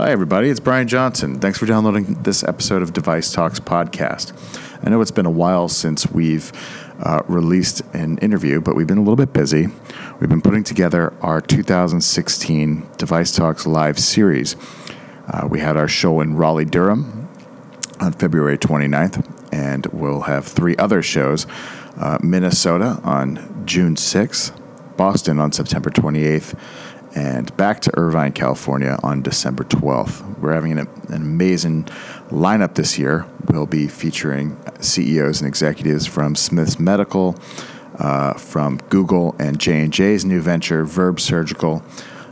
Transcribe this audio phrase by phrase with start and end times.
[0.00, 0.48] Hi, everybody.
[0.48, 1.40] It's Brian Johnson.
[1.40, 4.32] Thanks for downloading this episode of Device Talks podcast.
[4.82, 6.50] I know it's been a while since we've
[7.00, 9.66] uh, released an interview, but we've been a little bit busy.
[10.18, 14.56] We've been putting together our 2016 Device Talks live series.
[15.28, 17.28] Uh, we had our show in Raleigh, Durham
[18.00, 21.46] on February 29th, and we'll have three other shows
[21.98, 24.58] uh, Minnesota on June 6th,
[24.96, 26.58] Boston on September 28th,
[27.14, 30.38] and back to Irvine, California on December 12th.
[30.38, 31.84] We're having an, an, amazing
[32.28, 33.26] lineup this year.
[33.48, 37.36] We'll be featuring CEOs and executives from Smiths Medical,
[37.98, 41.82] uh, from Google and J&J's new venture, Verb Surgical,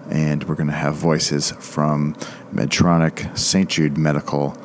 [0.08, 2.14] and we're going to have voices from
[2.52, 3.68] Medtronic, St.
[3.68, 4.56] Jude Medical,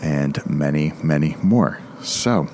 [0.00, 1.80] and many, many more.
[2.00, 2.48] So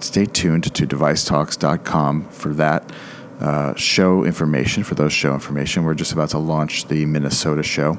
[0.00, 2.90] stay tuned to devicetalks.com for that
[3.40, 4.84] uh, show information.
[4.84, 7.96] For those show information, we're just about to launch the Minnesota show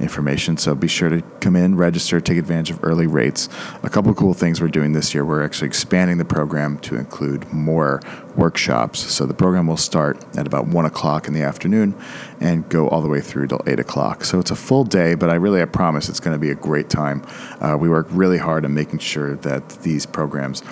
[0.00, 0.56] information.
[0.56, 3.48] So be sure to come in, register, take advantage of early rates.
[3.82, 5.24] A couple cool things we're doing this year.
[5.24, 8.00] We're actually expanding the program to include more
[8.36, 9.00] workshops.
[9.00, 11.94] So the program will start at about one o'clock in the afternoon
[12.40, 14.24] and go all the way through till eight o'clock.
[14.24, 16.54] So it's a full day, but I really I promise it's going to be a
[16.54, 17.24] great time.
[17.60, 20.62] Uh, we work really hard on making sure that these programs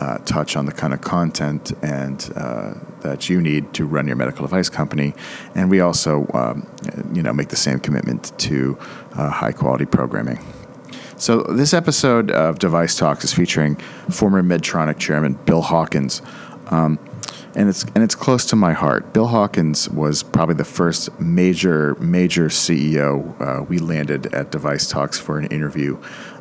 [0.00, 4.16] uh, touch on the kind of content and uh, that you need to run your
[4.16, 5.14] medical device company,
[5.54, 6.66] and we also, um,
[7.12, 8.76] you know, make the same commitment to
[9.14, 10.38] uh, high quality programming.
[11.16, 13.74] So this episode of Device Talks is featuring
[14.08, 16.22] former Medtronic chairman Bill Hawkins.
[16.68, 16.98] Um,
[17.58, 19.12] and it's and it's close to my heart.
[19.12, 25.18] Bill Hawkins was probably the first major major CEO uh, we landed at Device Talks
[25.18, 25.98] for an interview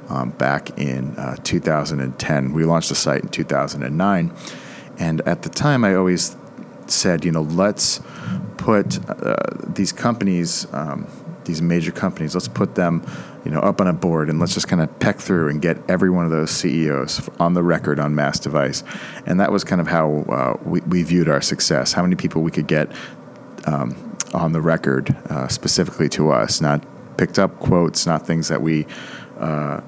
[0.10, 2.54] um, back in uh, 2010.
[2.54, 4.32] We launched the site in 2009,
[5.00, 6.38] and at the time, I always
[6.86, 8.00] said, you know, let's
[8.58, 11.08] put uh, these companies, um,
[11.48, 13.04] these major companies, let's put them,
[13.44, 15.78] you know, up on a board and let's just kind of peck through and get
[15.90, 18.84] every one of those CEOs on the record on Mass Device.
[19.26, 22.42] And that was kind of how uh, we, we, viewed our success, how many people
[22.42, 22.92] we could get
[23.66, 26.86] um, on the record uh, specifically to us, not
[27.18, 28.86] picked up quotes, not things that we
[29.40, 29.82] uh,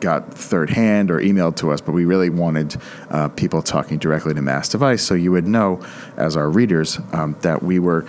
[0.00, 2.76] got third hand or emailed to us, but we really wanted
[3.10, 5.84] uh, people talking directly to Mass Device so you would know,
[6.16, 8.06] as our readers, um, that we were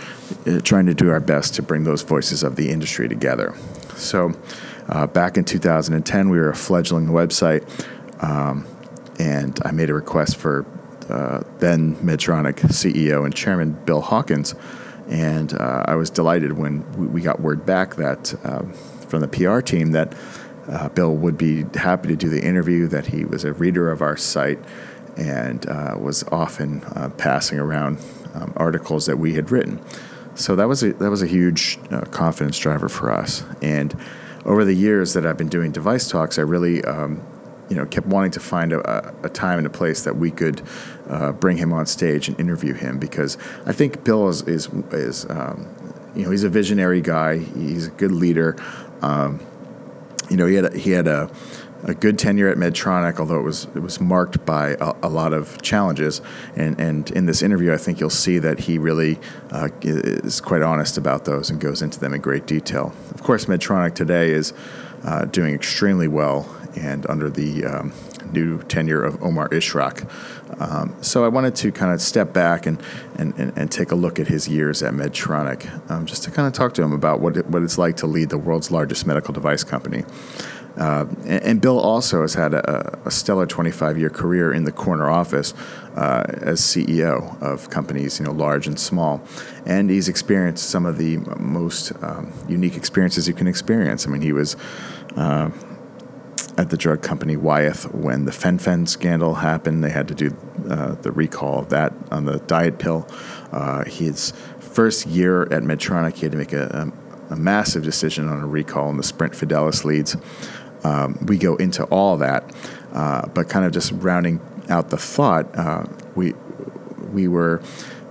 [0.47, 3.55] uh, trying to do our best to bring those voices of the industry together.
[3.95, 4.33] So,
[4.89, 7.63] uh, back in 2010, we were a fledgling website,
[8.23, 8.65] um,
[9.19, 10.65] and I made a request for
[11.09, 14.55] uh, then Medtronic CEO and chairman Bill Hawkins.
[15.09, 19.59] And uh, I was delighted when we got word back that um, from the PR
[19.59, 20.13] team that
[20.67, 24.01] uh, Bill would be happy to do the interview, that he was a reader of
[24.01, 24.59] our site
[25.17, 27.99] and uh, was often uh, passing around
[28.33, 29.79] um, articles that we had written.
[30.35, 33.43] So that was a, that was a huge uh, confidence driver for us.
[33.61, 33.95] And
[34.45, 37.21] over the years that I've been doing device talks, I really um,
[37.69, 40.61] you know kept wanting to find a, a, time and a place that we could
[41.09, 45.25] uh, bring him on stage and interview him because I think Bill is is, is
[45.29, 45.67] um,
[46.15, 47.37] you know he's a visionary guy.
[47.37, 48.55] He's a good leader.
[49.01, 49.45] Um,
[50.29, 51.29] you know, he had a, he had a,
[51.83, 55.33] a good tenure at Medtronic, although it was it was marked by a, a, lot
[55.33, 56.21] of challenges.
[56.55, 59.19] And and in this interview, I think you'll see that he really
[59.51, 62.93] uh, is quite honest about those and goes into them in great detail.
[63.11, 64.53] Of course, Medtronic today is
[65.03, 67.93] uh, doing extremely well and under the um,
[68.31, 70.09] new tenure of Omar Ishrak.
[70.59, 72.81] Um, so I wanted to kind of step back and,
[73.15, 76.47] and, and, and, take a look at his years at Medtronic, um, just to kind
[76.47, 79.07] of talk to him about what, it, what it's like to lead the world's largest
[79.07, 80.03] medical device company.
[80.77, 84.71] Uh, and, and, Bill also has had a, a stellar 25 year career in the
[84.71, 85.53] corner office
[85.95, 89.21] uh, as CEO of companies, you know, large and small.
[89.67, 94.07] And he's experienced some of the most um, unique experiences you can experience.
[94.07, 94.55] I mean, he was.
[95.15, 95.51] Uh,
[96.57, 99.83] at the drug company Wyeth when the fen-phen scandal happened.
[99.83, 100.35] They had to do
[100.69, 103.07] uh, the recall of that on the diet pill.
[103.51, 106.91] Uh, his first year at Medtronic, he had to make a,
[107.29, 110.15] a, a massive decision on a recall on the Sprint Fidelis leads.
[110.83, 112.53] Um, we go into all that,
[112.91, 115.85] uh, but kind of just rounding out the thought, uh,
[116.15, 116.33] we
[117.11, 117.61] we were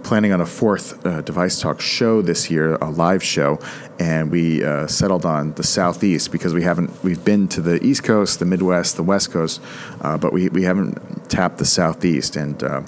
[0.03, 3.59] planning on a fourth uh, Device Talk show this year, a live show,
[3.99, 6.91] and we uh, settled on the Southeast because we haven't.
[7.03, 9.61] We've been to the East Coast, the Midwest, the West Coast,
[10.01, 12.37] uh, but we, we haven't tapped the Southeast.
[12.37, 12.83] And uh,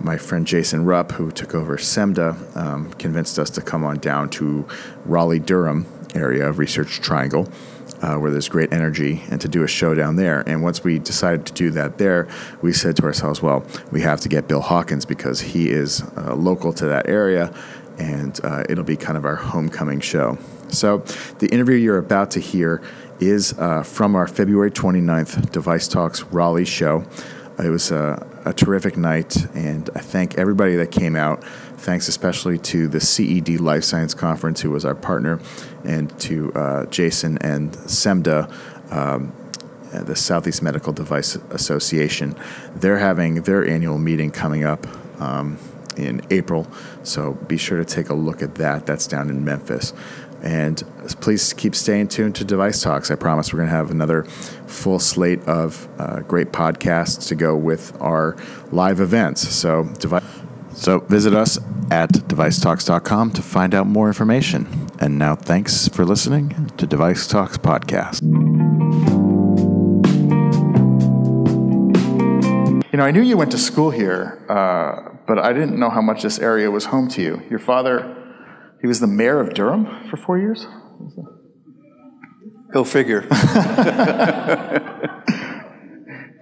[0.00, 4.30] my friend Jason Rupp, who took over SEMDA, um, convinced us to come on down
[4.30, 4.66] to
[5.04, 7.50] Raleigh Durham area, of Research Triangle
[8.02, 10.40] uh, where there's great energy, and to do a show down there.
[10.48, 12.28] And once we decided to do that there,
[12.62, 16.34] we said to ourselves, well, we have to get Bill Hawkins because he is uh,
[16.34, 17.52] local to that area,
[17.98, 20.38] and uh, it'll be kind of our homecoming show.
[20.68, 20.98] So,
[21.38, 22.82] the interview you're about to hear
[23.18, 27.04] is uh, from our February 29th Device Talks Raleigh show.
[27.58, 31.44] It was a, a, terrific night, and I thank everybody that came out.
[31.80, 35.40] Thanks especially to the CED Life Science Conference, who was our partner,
[35.82, 38.92] and to uh, Jason and SEMDA.
[38.92, 39.32] Um,
[39.92, 42.36] the Southeast Medical Device Association.
[42.76, 44.86] They're having their annual meeting coming up
[45.20, 45.58] um,
[45.96, 46.68] in April,
[47.02, 48.86] so be sure to take a look at that.
[48.86, 49.92] That's down in Memphis.
[50.42, 50.82] And
[51.20, 53.10] please keep staying tuned to Device Talks.
[53.10, 57.56] I promise we're going to have another full slate of uh, great podcasts to go
[57.56, 58.36] with our
[58.70, 59.48] live events.
[59.48, 60.22] So, device.
[60.72, 61.58] So visit us
[61.90, 64.88] at devicetalks.com to find out more information.
[65.00, 68.22] And now, thanks for listening to Device Talks Podcast.
[72.92, 76.00] You know, I knew you went to school here, uh, but I didn't know how
[76.00, 77.42] much this area was home to you.
[77.48, 78.16] Your father
[78.80, 80.66] he was the mayor of Durham for four years?
[82.72, 83.22] Go figure.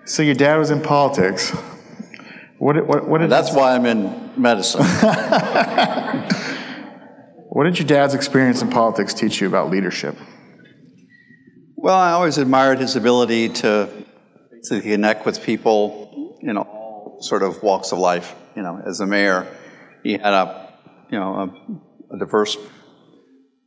[0.04, 1.52] so your dad was in politics.
[2.58, 4.82] What, what, what did That's why I'm in medicine.
[7.50, 10.16] what did your dad's experience in politics teach you about leadership?
[11.76, 13.88] Well, I always admired his ability to,
[14.64, 18.34] to connect with people in all sort of walks of life.
[18.56, 19.46] You know, as a mayor,
[20.02, 20.72] he had a,
[21.10, 21.50] you know, a
[22.10, 22.56] a diverse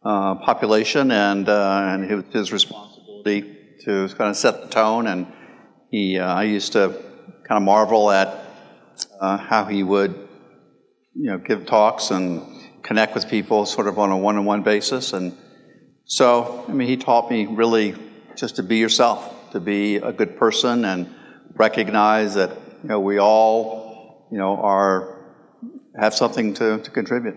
[0.04, 5.08] uh, population, and uh, and it was his responsibility to kind of set the tone.
[5.08, 5.28] And
[5.90, 6.90] he, uh, I used to
[7.48, 8.46] kind of marvel at
[9.22, 10.12] uh, how he would,
[11.14, 12.42] you know, give talks and
[12.82, 15.14] connect with people sort of on a one-on-one basis.
[15.14, 15.38] And
[16.06, 17.96] so, I mean, he taught me really
[18.36, 21.14] just to be yourself, to be a good person, and
[21.54, 22.50] recognize that
[22.82, 25.20] you know we all, you know, are
[26.00, 27.36] have something to, to contribute.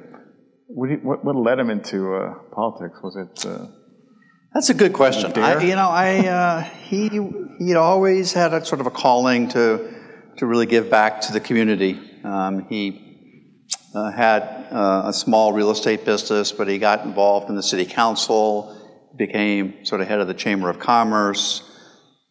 [0.68, 2.98] What, you, what, what, led him into uh, politics?
[3.02, 3.46] Was it?
[3.46, 3.66] Uh,
[4.54, 5.32] That's a good question.
[5.36, 7.08] I, you know, I uh, he
[7.58, 9.93] he always had a sort of a calling to
[10.38, 12.00] to really give back to the community.
[12.24, 13.04] Um, he
[13.94, 17.84] uh, had uh, a small real estate business, but he got involved in the city
[17.84, 18.80] council,
[19.16, 21.62] became sort of head of the chamber of commerce.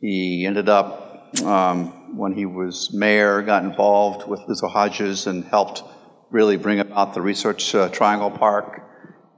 [0.02, 5.84] He ended up um, when he was mayor, got involved with Luther Hodges and helped
[6.30, 8.82] really bring about the Research uh, Triangle Park.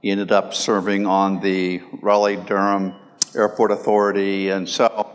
[0.02, 2.94] He ended up serving on the Raleigh Durham
[3.34, 5.10] Airport Authority, and so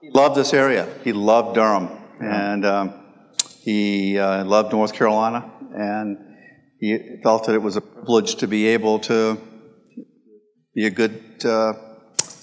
[0.00, 0.88] he loved this area.
[1.04, 1.88] He loved Durham,
[2.20, 2.52] yeah.
[2.52, 2.94] and um,
[3.60, 6.18] he uh, loved North Carolina, and
[6.78, 9.38] he felt that it was a privilege to be able to
[10.74, 11.72] be a good uh,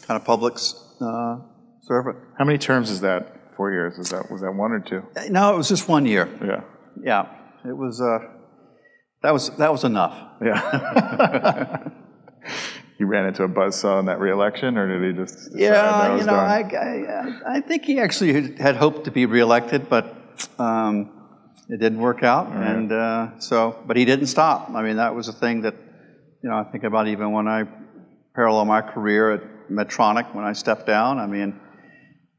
[0.07, 0.55] kind of public
[1.01, 1.37] uh,
[1.83, 2.17] servant.
[2.37, 3.55] How many terms is that?
[3.55, 3.99] Four years?
[3.99, 5.03] Is that was that one or two?
[5.29, 6.27] No, it was just one year.
[6.43, 6.63] Yeah.
[7.03, 7.69] Yeah.
[7.69, 8.01] It was.
[8.01, 8.19] Uh,
[9.21, 10.17] that was, that was enough.
[10.43, 11.89] Yeah.
[13.03, 15.50] he ran into a buzzsaw in that reelection, or did he just?
[15.53, 20.15] Yeah, you know, I, I, I, think he actually had hoped to be reelected, but
[20.57, 21.11] um,
[21.67, 22.69] it didn't work out, right.
[22.69, 24.69] and uh, so, but he didn't stop.
[24.69, 25.75] I mean, that was a thing that,
[26.41, 27.65] you know, I think about even when I
[28.35, 31.19] parallel my career at Medtronic when I stepped down.
[31.19, 31.59] I mean,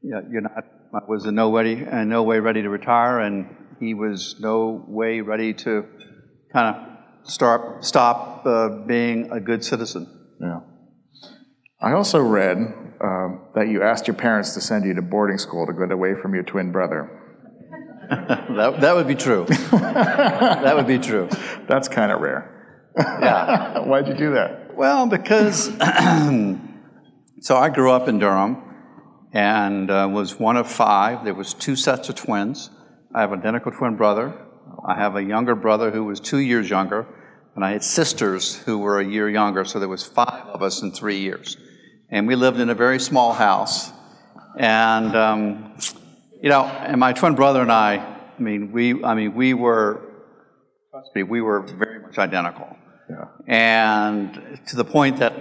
[0.02, 0.52] you know, you're not.
[0.94, 4.84] I was in no way, in no way ready to retire, and he was no
[4.88, 5.84] way ready to
[6.52, 6.94] kind of
[7.30, 10.23] start, stop uh, being a good citizen.
[10.40, 10.60] Yeah.
[11.80, 12.56] I also read
[13.00, 16.14] um, that you asked your parents to send you to boarding school to get away
[16.14, 17.10] from your twin brother.
[18.10, 19.46] that, that would be true.
[19.70, 21.28] that would be true.
[21.68, 22.92] That's kind of rare.
[22.96, 23.78] Yeah.
[23.86, 24.76] Why'd you do that?
[24.76, 25.64] Well, because
[27.40, 28.62] so I grew up in Durham
[29.32, 31.24] and uh, was one of five.
[31.24, 32.70] There was two sets of twins.
[33.14, 34.44] I have an identical twin brother
[34.86, 37.06] I have a younger brother who was two years younger,
[37.54, 40.82] and I had sisters who were a year younger, so there was five of us
[40.82, 41.56] in three years.
[42.10, 43.92] And we lived in a very small house.
[44.58, 45.76] And, um,
[46.42, 50.00] you know, and my twin brother and I, I mean, we, I mean, we were,
[50.90, 52.76] trust me, we were very much identical.
[53.08, 53.26] Yeah.
[53.46, 55.34] And to the point that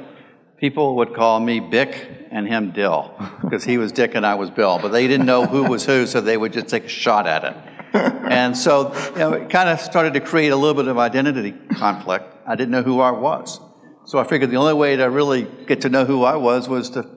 [0.58, 4.52] people would call me Bick and him Dill, because he was Dick and I was
[4.52, 4.80] Bill.
[4.80, 7.44] But they didn't know who was who, so they would just take a shot at
[7.44, 10.98] it and so you know, it kind of started to create a little bit of
[10.98, 12.26] identity conflict.
[12.48, 13.60] I didn't know who I was.
[14.06, 16.90] So I figured the only way to really get to know who I was was
[16.92, 17.08] to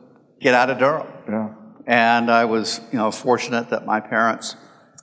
[0.40, 1.06] get out of Durham.
[1.28, 1.54] Yeah.
[1.86, 4.54] And I was, you know, fortunate that my parents,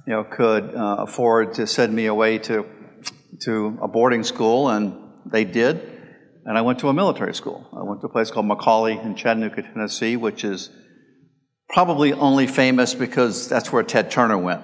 [0.05, 2.65] you know, could uh, afford to send me away to
[3.41, 5.89] to a boarding school, and they did.
[6.45, 7.67] And I went to a military school.
[7.73, 10.69] I went to a place called McCallie in Chattanooga, Tennessee, which is
[11.69, 14.61] probably only famous because that's where Ted Turner went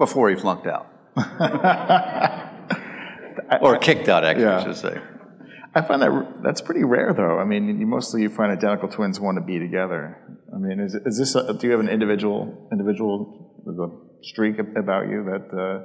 [0.00, 0.88] before he flunked out.
[3.60, 4.58] or kicked out, actually, yeah.
[4.58, 4.98] I should say.
[5.74, 7.38] I find that that's pretty rare, though.
[7.38, 10.16] I mean, you, mostly you find identical twins want to be together.
[10.52, 11.34] I mean, is, is this?
[11.34, 15.50] A, do you have an individual individual streak about you that?
[15.56, 15.84] Uh...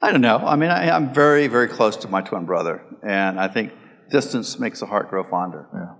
[0.00, 0.38] I don't know.
[0.38, 3.72] I mean, I, am very very close to my twin brother, and I think
[4.10, 5.68] distance makes the heart grow fonder.
[5.74, 5.96] Yeah.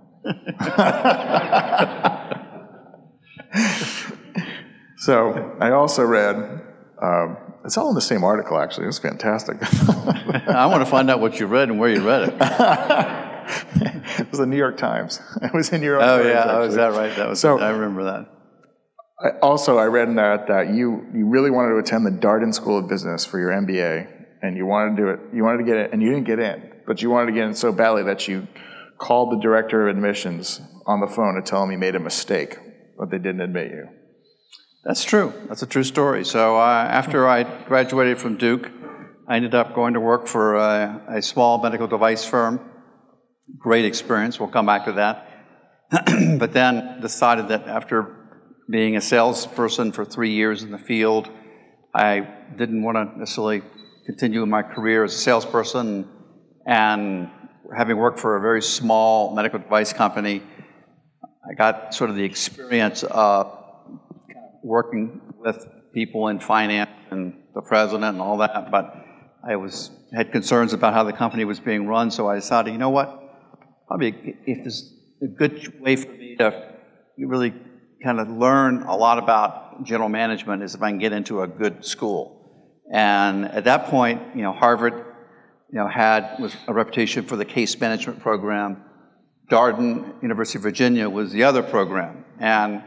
[4.97, 6.70] so I also read.
[7.01, 8.87] Um, it's all in the same article, actually.
[8.87, 9.57] It's fantastic.
[10.47, 12.35] I want to find out what you read and where you read it.
[14.19, 15.19] it was the New York Times.
[15.41, 16.01] It was in your.
[16.01, 17.15] Oh yeah, oh, is that right?
[17.15, 17.39] That was.
[17.39, 18.29] So I remember that.
[19.19, 22.53] I, also, I read in that that you you really wanted to attend the Darden
[22.53, 24.07] School of Business for your MBA,
[24.43, 25.19] and you wanted to do it.
[25.33, 27.45] You wanted to get it, and you didn't get in, but you wanted to get
[27.45, 28.47] in so badly that you
[28.99, 32.57] called the director of admissions on the phone to tell him you made a mistake,
[32.97, 33.87] but they didn't admit you.
[34.83, 35.31] That's true.
[35.47, 36.25] That's a true story.
[36.25, 38.71] So uh, after I graduated from Duke,
[39.27, 42.59] I ended up going to work for a, a small medical device firm.
[43.59, 44.39] Great experience.
[44.39, 45.27] We'll come back to that.
[46.39, 48.15] but then decided that after
[48.71, 51.29] being a salesperson for three years in the field,
[51.93, 53.61] I didn't want to necessarily
[54.07, 56.09] continue my career as a salesperson.
[56.65, 57.29] And
[57.77, 60.41] having worked for a very small medical device company,
[61.47, 63.60] I got sort of the experience of
[64.63, 68.93] working with people in finance and the president and all that, but
[69.47, 72.77] I was had concerns about how the company was being run, so I decided, you
[72.77, 73.17] know what,
[73.87, 76.67] probably if there's a good way for me to
[77.17, 77.53] really
[78.03, 81.47] kind of learn a lot about general management is if I can get into a
[81.47, 82.83] good school.
[82.91, 87.45] And at that point, you know, Harvard, you know, had was a reputation for the
[87.45, 88.83] case management program.
[89.49, 92.83] Darden, University of Virginia, was the other program, and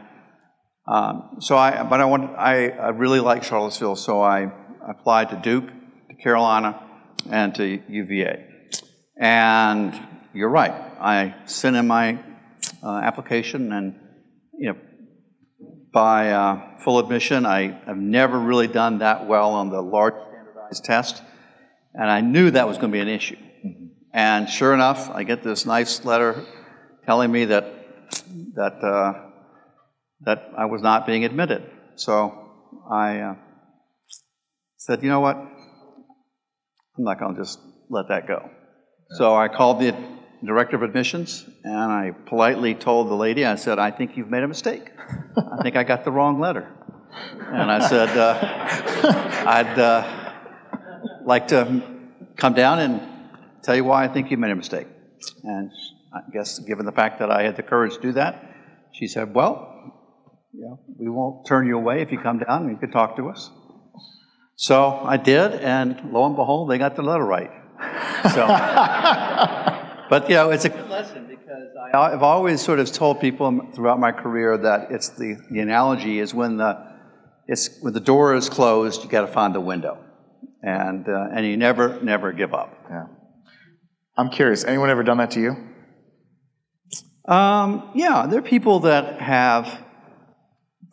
[0.87, 4.51] um, so I, but I want, I, I really like Charlottesville, so I
[4.87, 5.67] applied to Duke,
[6.09, 6.79] to Carolina,
[7.29, 8.45] and to UVA.
[9.19, 9.99] And
[10.33, 12.19] you're right, I sent in my
[12.83, 13.99] uh, application, and
[14.53, 14.79] you know,
[15.91, 20.83] by uh, full admission, I have never really done that well on the large standardized
[20.83, 21.23] test,
[21.95, 23.37] and I knew that was going to be an issue.
[23.37, 23.85] Mm-hmm.
[24.13, 26.45] And sure enough, I get this nice letter
[27.07, 27.73] telling me that
[28.53, 28.83] that.
[28.83, 29.24] Uh,
[30.21, 31.69] that I was not being admitted.
[31.95, 32.49] So
[32.89, 33.35] I uh,
[34.77, 35.35] said, you know what?
[35.35, 38.49] I'm not going to just let that go.
[39.11, 39.95] So I called the
[40.43, 44.43] director of admissions and I politely told the lady, I said, I think you've made
[44.43, 44.91] a mistake.
[45.37, 46.71] I think I got the wrong letter.
[47.39, 48.39] And I said, uh,
[49.47, 50.33] I'd uh,
[51.23, 51.81] like to
[52.35, 53.01] come down and
[53.63, 54.87] tell you why I think you made a mistake.
[55.43, 55.71] And
[56.13, 58.43] I guess, given the fact that I had the courage to do that,
[58.91, 59.94] she said, Well,
[60.57, 63.17] you know, we won't turn you away if you come down and you can talk
[63.17, 63.49] to us.
[64.55, 67.51] So I did, and lo and behold, they got the letter right.
[68.33, 68.47] So,
[70.09, 73.69] but you know, it's a good lesson because I, have always sort of told people
[73.75, 76.95] throughout my career that it's the, the analogy is when the
[77.47, 80.03] it's when the door is closed, you got to find the window,
[80.63, 82.73] and uh, and you never never give up.
[82.89, 83.05] Yeah.
[84.17, 84.63] I'm curious.
[84.63, 87.31] Anyone ever done that to you?
[87.31, 89.84] Um, yeah, there are people that have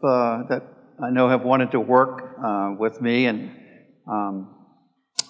[0.05, 0.63] uh, that
[1.03, 3.51] I know have wanted to work uh, with me, and
[4.11, 4.55] um,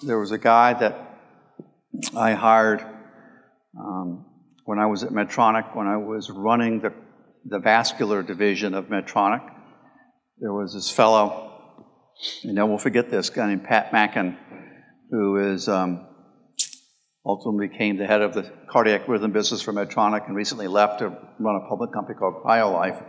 [0.03, 1.19] there was a guy that
[2.15, 2.83] I hired
[3.79, 4.25] um,
[4.65, 6.93] when I was at Medtronic, when I was running the,
[7.45, 9.47] the vascular division of Medtronic.
[10.39, 11.83] There was this fellow,
[12.43, 14.37] and I will forget this guy named Pat Mackin,
[15.11, 16.07] who is um,
[17.25, 21.07] ultimately became the head of the cardiac rhythm business for Medtronic and recently left to
[21.39, 23.03] run a public company called CryoLife.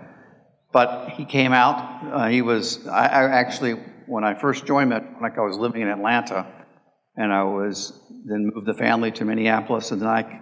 [0.75, 2.03] But he came out.
[2.13, 3.75] Uh, he was, I, I, actually,
[4.07, 4.91] when I first joined
[5.23, 6.49] like I was living in Atlanta,
[7.17, 7.93] and I was
[8.27, 10.41] then moved the family to Minneapolis, and then I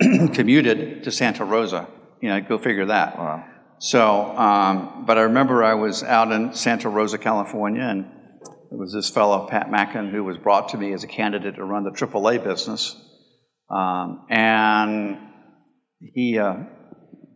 [0.34, 1.86] commuted to Santa Rosa.
[2.20, 3.16] You know, go figure that.
[3.16, 3.44] Wow.
[3.78, 8.06] So, um, but I remember I was out in Santa Rosa, California, and
[8.70, 11.64] there was this fellow, Pat Mackin, who was brought to me as a candidate to
[11.64, 12.96] run the AAA business.
[13.70, 15.18] Um, and
[16.00, 16.56] he, uh,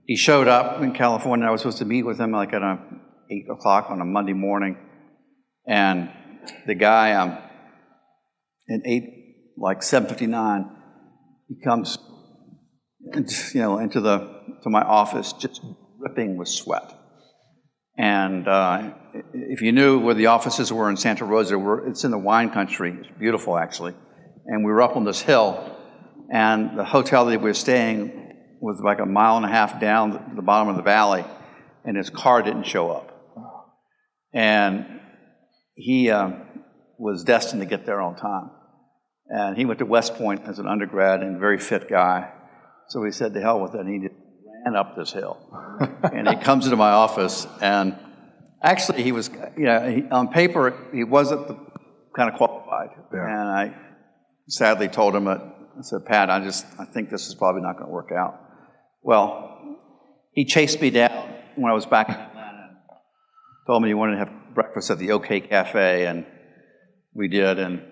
[0.06, 1.46] he showed up in California.
[1.46, 2.78] I was supposed to meet with him like at a,
[3.30, 4.76] eight o'clock on a Monday morning,
[5.66, 6.10] and
[6.66, 7.38] the guy um,
[8.70, 9.04] at eight
[9.56, 10.70] like seven fifty nine,
[11.48, 11.98] he comes,
[13.54, 14.18] you know, into the
[14.62, 15.62] to my office just
[15.98, 16.92] dripping with sweat.
[17.96, 18.92] And uh,
[19.32, 21.56] if you knew where the offices were in Santa Rosa,
[21.86, 22.96] it's in the wine country.
[22.98, 23.94] It's beautiful, actually.
[24.46, 25.78] And we were up on this hill,
[26.32, 28.23] and the hotel that we were staying
[28.64, 31.24] was like a mile and a half down the bottom of the valley,
[31.84, 33.10] and his car didn't show up.
[34.32, 35.00] And
[35.74, 36.30] he uh,
[36.98, 38.50] was destined to get there on time.
[39.28, 42.32] And he went to West Point as an undergrad and very fit guy.
[42.88, 43.80] So he said, to hell with it.
[43.80, 44.08] And he
[44.64, 45.38] ran up this hill.
[46.02, 47.96] and he comes into my office, and
[48.62, 51.56] actually, he was, you know, he, on paper, he wasn't the
[52.16, 52.90] kind of qualified.
[53.12, 53.24] Yeah.
[53.24, 53.74] And I
[54.48, 55.40] sadly told him that,
[55.76, 58.40] I said, Pat, I just, I think this is probably not going to work out.
[59.04, 59.78] Well,
[60.32, 62.54] he chased me down when I was back in Atlanta
[63.66, 66.26] told me he wanted to have breakfast at the OK Cafe, and
[67.14, 67.58] we did.
[67.58, 67.82] And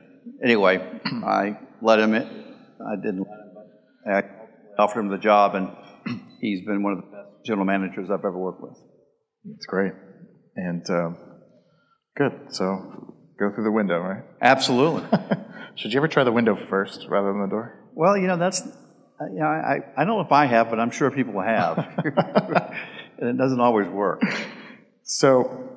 [0.43, 0.79] anyway,
[1.25, 2.23] I let him in.
[2.25, 3.27] I didn't
[4.07, 4.31] let him,
[4.79, 5.71] I offered him the job, and
[6.41, 8.79] he's been one of the best general managers I've ever worked with.
[9.45, 9.93] That's great.
[10.57, 11.17] And um,
[12.17, 12.33] good.
[12.51, 14.23] So go through the window, right?
[14.41, 15.05] Absolutely.
[15.75, 17.79] Should you ever try the window first rather than the door?
[17.95, 18.71] well, you know, that's, uh,
[19.21, 21.79] you know, I, I don't know if I have, but I'm sure people have.
[23.19, 24.23] and it doesn't always work.
[25.05, 25.69] So,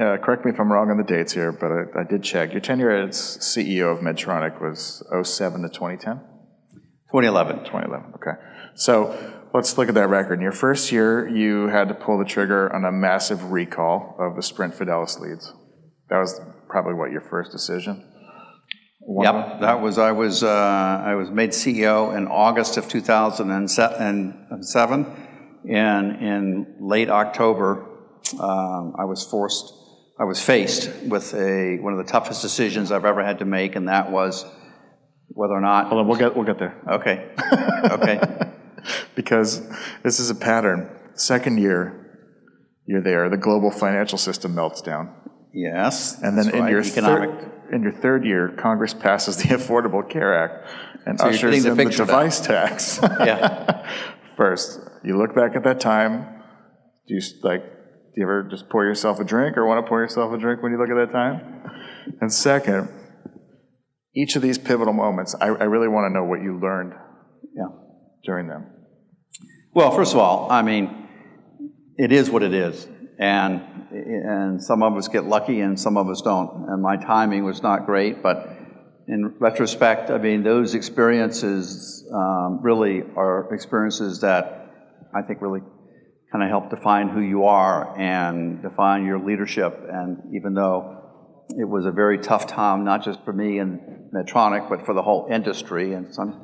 [0.00, 2.52] uh, correct me if I'm wrong on the dates here, but I, I did check.
[2.52, 6.20] Your tenure as CEO of Medtronic was 07 to 2010?
[7.12, 7.58] 2011.
[7.64, 8.38] 2011, okay.
[8.74, 9.16] So
[9.54, 10.34] let's look at that record.
[10.34, 14.36] In your first year, you had to pull the trigger on a massive recall of
[14.36, 15.52] the Sprint Fidelis leads.
[16.10, 18.12] That was probably what, your first decision?
[19.06, 19.50] One of them?
[19.50, 25.06] Yep, that was, I was, uh, I was made CEO in August of 2007.
[25.68, 27.86] And in late October,
[28.40, 29.72] um, I was forced,
[30.18, 33.76] I was faced with a, one of the toughest decisions I've ever had to make,
[33.76, 34.44] and that was
[35.28, 36.76] whether or not, Hold on, we'll get, we'll get there.
[36.90, 37.28] okay,
[37.90, 38.20] okay,
[39.14, 39.62] because
[40.02, 40.90] this is a pattern.
[41.14, 42.02] Second year,
[42.86, 45.14] you're there, the global financial system melts down.
[45.52, 46.20] yes.
[46.22, 50.08] And then in right, your, Economic, third, in your third year, Congress passes the Affordable
[50.08, 50.68] Care Act
[51.06, 51.90] and you're ushers the in the now.
[51.90, 52.98] device tax.
[53.02, 53.88] yeah.
[54.36, 56.42] First, you look back at that time.
[57.08, 57.62] Do you like?
[57.62, 60.62] Do you ever just pour yourself a drink, or want to pour yourself a drink
[60.62, 61.70] when you look at that time?
[62.20, 62.88] And second,
[64.14, 66.92] each of these pivotal moments, I, I really want to know what you learned
[67.54, 67.68] Yeah.
[68.24, 68.66] during them.
[69.74, 71.08] Well, first of all, I mean,
[71.98, 76.08] it is what it is, and and some of us get lucky, and some of
[76.08, 76.68] us don't.
[76.68, 78.50] And my timing was not great, but
[79.08, 84.70] in retrospect, I mean, those experiences um, really are experiences that
[85.14, 85.60] I think really
[86.32, 89.80] kind of help define who you are and define your leadership.
[89.88, 90.96] And even though
[91.50, 93.80] it was a very tough time, not just for me and
[94.12, 96.42] Medtronic, but for the whole industry, and some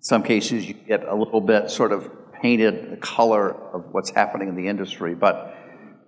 [0.00, 2.08] some cases you get a little bit sort of
[2.40, 5.14] painted the color of what's happening in the industry.
[5.14, 5.54] But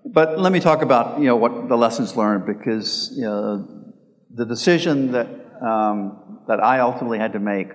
[0.05, 3.95] but let me talk about you know what the lessons learned because you know
[4.35, 5.29] the decision that
[5.63, 7.69] um, that I ultimately had to make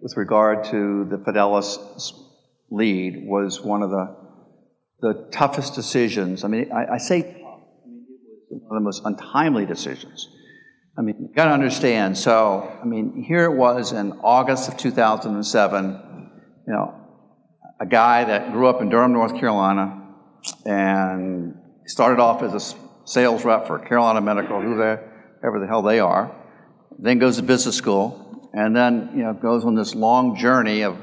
[0.00, 1.78] with regard to the Fidelis
[2.70, 4.16] lead was one of the
[5.00, 6.44] the toughest decisions.
[6.44, 7.60] I mean, I, I say tough.
[7.84, 8.06] I mean,
[8.50, 10.28] it was one of the most untimely decisions.
[10.98, 12.18] I mean, you got to understand.
[12.18, 16.30] So, I mean, here it was in August of 2007.
[16.66, 16.94] You know,
[17.80, 19.99] a guy that grew up in Durham, North Carolina,
[20.64, 26.34] and started off as a sales rep for Carolina Medical, whoever the hell they are.
[26.98, 30.96] Then goes to business school, and then you know goes on this long journey of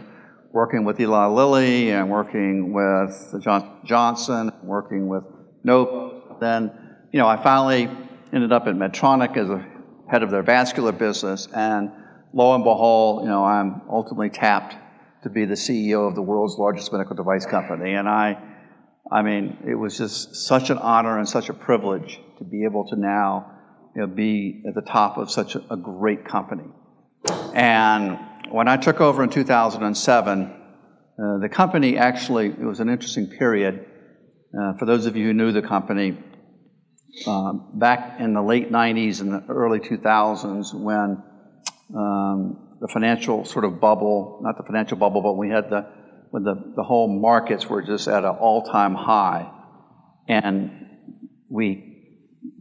[0.52, 5.24] working with Eli Lilly and working with John Johnson, working with
[5.64, 6.40] Nope.
[6.40, 6.72] Then,
[7.12, 7.90] you know, I finally
[8.32, 9.66] ended up at Medtronic as a
[10.10, 11.92] head of their vascular business, and
[12.34, 14.76] lo and behold, you know, I'm ultimately tapped
[15.24, 17.96] to be the CEO of the world's largest medical device company.
[17.96, 18.38] And I,
[19.12, 22.88] I mean, it was just such an honor and such a privilege to be able
[22.90, 23.52] to now,
[23.96, 26.66] you know, be at the top of such a, great company.
[27.54, 28.20] And
[28.52, 33.86] when I took over in 2007, uh, the company actually, it was an interesting period.
[34.58, 36.18] Uh, for those of you who knew the company,
[37.26, 41.24] um, back in the late 90s and the early 2000s, when
[41.96, 45.88] um, the financial sort of bubble, not the financial bubble, but we had the,
[46.32, 49.52] when the, the whole markets were just at an all time high.
[50.28, 50.72] And
[51.50, 51.88] we,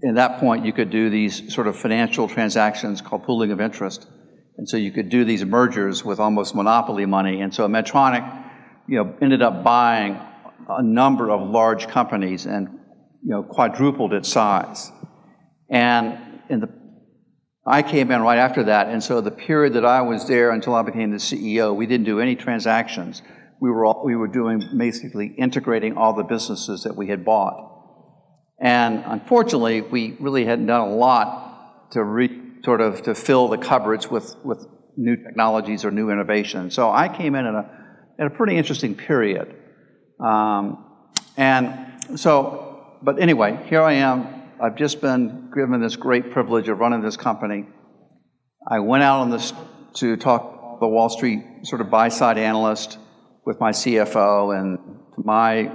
[0.07, 4.07] at that point, you could do these sort of financial transactions called pooling of interest.
[4.57, 7.40] And so you could do these mergers with almost monopoly money.
[7.40, 8.44] And so Medtronic,
[8.88, 10.18] you know, ended up buying
[10.68, 12.68] a number of large companies and,
[13.22, 14.90] you know, quadrupled its size.
[15.68, 16.68] And in the,
[17.66, 18.88] I came in right after that.
[18.88, 22.07] And so the period that I was there until I became the CEO, we didn't
[22.07, 23.22] do any transactions.
[23.61, 27.73] We were, all, we were doing basically integrating all the businesses that we had bought.
[28.61, 32.31] And unfortunately, we really hadn't done a lot to re,
[32.64, 34.66] sort of to fill the cupboards with, with
[34.97, 36.71] new technologies or new innovation.
[36.71, 37.71] So I came in at a,
[38.19, 39.55] at a pretty interesting period.
[40.25, 40.85] Um,
[41.37, 44.42] and so, but anyway, here I am.
[44.61, 47.66] I've just been given this great privilege of running this company.
[48.69, 49.53] I went out on this
[49.97, 52.99] to talk to the Wall Street sort of buy side analyst
[53.47, 54.77] with my CFO, and
[55.15, 55.71] to my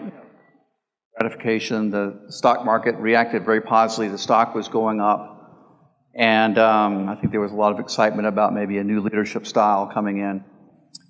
[1.18, 4.10] gratification, the stock market reacted very positively.
[4.10, 5.80] The stock was going up,
[6.14, 9.48] and um, I think there was a lot of excitement about maybe a new leadership
[9.48, 10.44] style coming in.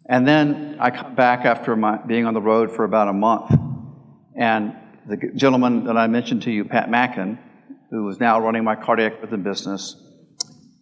[0.08, 3.52] And then I come back after my, being on the road for about a month,
[4.36, 4.76] and
[5.08, 7.40] the gentleman that I mentioned to you, Pat Mackin,
[7.90, 9.96] who is now running my cardiac rhythm business,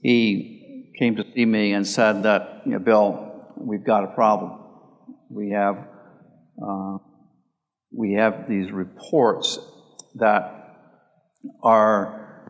[0.02, 4.59] he came to see me and said that, you know, Bill, we've got a problem.
[5.30, 5.88] We have,
[6.62, 6.98] uh,
[7.92, 9.60] we have these reports
[10.16, 10.56] that
[11.64, 12.50] our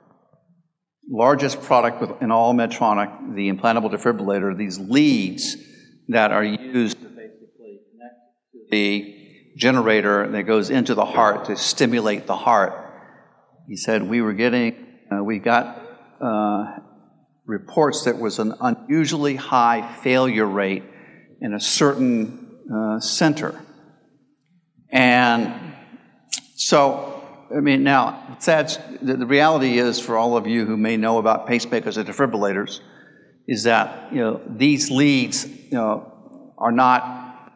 [1.09, 5.57] largest product in all Medtronic, the implantable defibrillator, these leads
[6.07, 8.15] that are used to basically connect
[8.53, 9.15] to the
[9.57, 12.73] generator that goes into the heart to stimulate the heart.
[13.67, 15.81] He said we were getting, uh, we got
[16.21, 16.77] uh,
[17.45, 20.83] reports that was an unusually high failure rate
[21.41, 22.38] in a certain
[22.73, 23.59] uh, center.
[24.91, 25.75] And
[26.55, 27.23] so,
[27.55, 31.47] I mean, now, that's, the, reality is for all of you who may know about
[31.47, 32.79] pacemakers and defibrillators,
[33.47, 37.51] is that, you know, these leads, you know, are not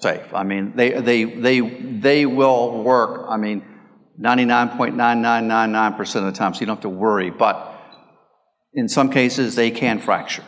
[0.00, 0.32] safe.
[0.32, 3.26] I mean, they, they, they, they will work.
[3.28, 3.64] I mean,
[4.20, 7.30] 99.9999% of the time, so you don't have to worry.
[7.30, 7.66] But
[8.74, 10.44] in some cases, they can fracture.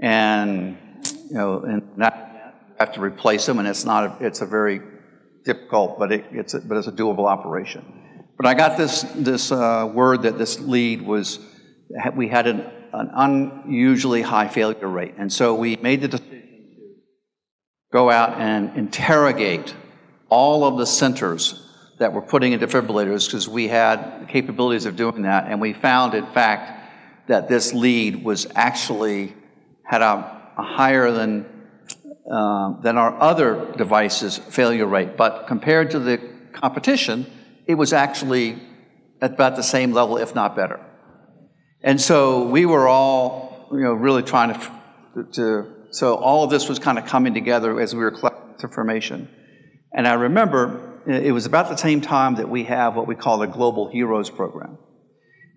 [0.00, 0.76] And,
[1.30, 2.31] you know, and that,
[2.84, 4.80] have to replace them, and it's not, a, it's a very
[5.44, 7.84] difficult, but, it, it's, a, but it's a doable operation.
[8.36, 11.38] But I got this, this uh, word that this lead was,
[12.14, 12.60] we had an,
[12.92, 15.14] an unusually high failure rate.
[15.16, 19.74] And so we made the decision to go out and interrogate
[20.28, 21.68] all of the centers
[21.98, 25.46] that we're putting in defibrillators because we had capabilities of doing that.
[25.46, 26.80] And we found, in fact,
[27.28, 29.34] that this lead was actually
[29.84, 31.46] had a, a higher than,
[32.32, 35.18] uh, than our other devices failure rate.
[35.18, 36.18] But compared to the
[36.54, 37.26] competition,
[37.66, 38.58] it was actually
[39.20, 40.80] at about the same level, if not better.
[41.82, 46.70] And so we were all, you know, really trying to, to so all of this
[46.70, 49.28] was kind of coming together as we were collecting information.
[49.94, 53.38] And I remember it was about the same time that we have what we call
[53.38, 54.78] the Global Heroes program.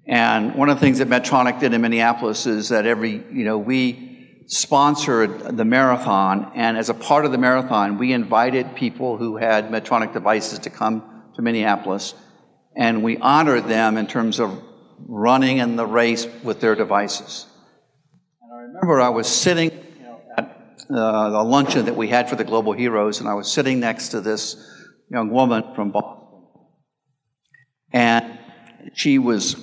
[0.07, 3.57] And one of the things that Medtronic did in Minneapolis is that every, you know,
[3.57, 4.04] we
[4.47, 9.69] sponsored the marathon, and as a part of the marathon, we invited people who had
[9.69, 12.13] Medtronic devices to come to Minneapolis,
[12.75, 14.61] and we honored them in terms of
[15.07, 17.47] running in the race with their devices.
[18.41, 19.71] And I remember I was sitting
[20.37, 23.79] at uh, the luncheon that we had for the Global Heroes, and I was sitting
[23.79, 24.55] next to this
[25.09, 26.23] young woman from Boston.
[27.91, 28.39] And
[28.93, 29.55] she was,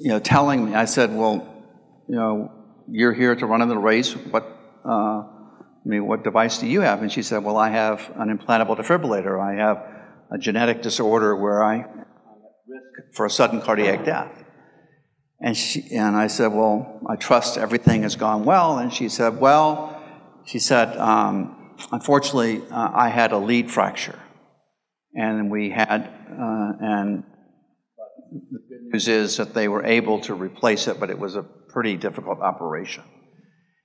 [0.00, 1.64] you know, telling me, I said, well,
[2.08, 4.12] you know, you're here to run in the race.
[4.12, 4.44] What,
[4.84, 7.02] uh, I mean, what device do you have?
[7.02, 9.40] And she said, well, I have an implantable defibrillator.
[9.40, 9.84] I have
[10.30, 12.06] a genetic disorder where I am at
[12.68, 14.44] risk for a sudden cardiac death.
[15.40, 18.78] And, she, and I said, well, I trust everything has gone well.
[18.78, 20.00] And she said, well,
[20.46, 24.18] she said, um, unfortunately, uh, I had a lead fracture
[25.14, 27.24] and we had, uh, and
[28.32, 31.44] the good news is that they were able to replace it, but it was a
[31.72, 33.04] pretty difficult operation.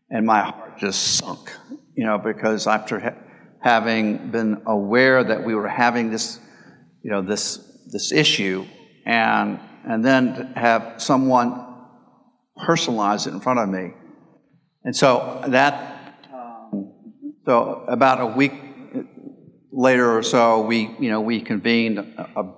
[0.09, 1.51] And my heart just sunk,
[1.95, 3.17] you know, because after ha-
[3.61, 6.39] having been aware that we were having this,
[7.03, 7.57] you know, this
[7.91, 8.65] this issue,
[9.05, 11.65] and and then have someone
[12.57, 13.93] personalize it in front of me,
[14.83, 16.93] and so that, um,
[17.45, 18.53] so about a week
[19.71, 22.55] later or so, we, you know, we convened a, a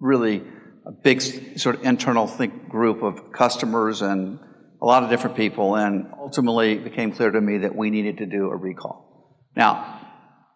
[0.00, 0.42] really
[0.86, 1.20] a big
[1.58, 4.38] sort of internal think group of customers and
[4.84, 8.18] a lot of different people, and ultimately it became clear to me that we needed
[8.18, 9.40] to do a recall.
[9.56, 10.00] Now,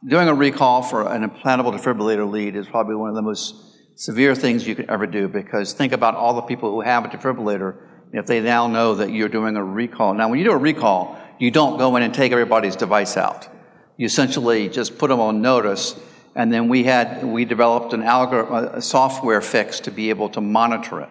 [0.07, 3.55] doing a recall for an implantable defibrillator lead is probably one of the most
[3.97, 7.09] severe things you could ever do because think about all the people who have a
[7.09, 7.77] defibrillator
[8.12, 10.14] if they now know that you're doing a recall.
[10.14, 13.49] Now, when you do a recall, you don't go in and take everybody's device out
[13.99, 15.99] you essentially just put them on notice,
[16.35, 20.41] and then we had we developed an algorithm, a software fix to be able to
[20.41, 21.11] monitor it.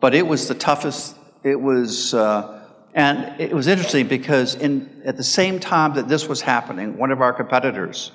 [0.00, 1.14] But it was the toughest.
[1.46, 2.60] It was, uh,
[2.92, 7.12] and it was interesting because in at the same time that this was happening, one
[7.12, 8.10] of our competitors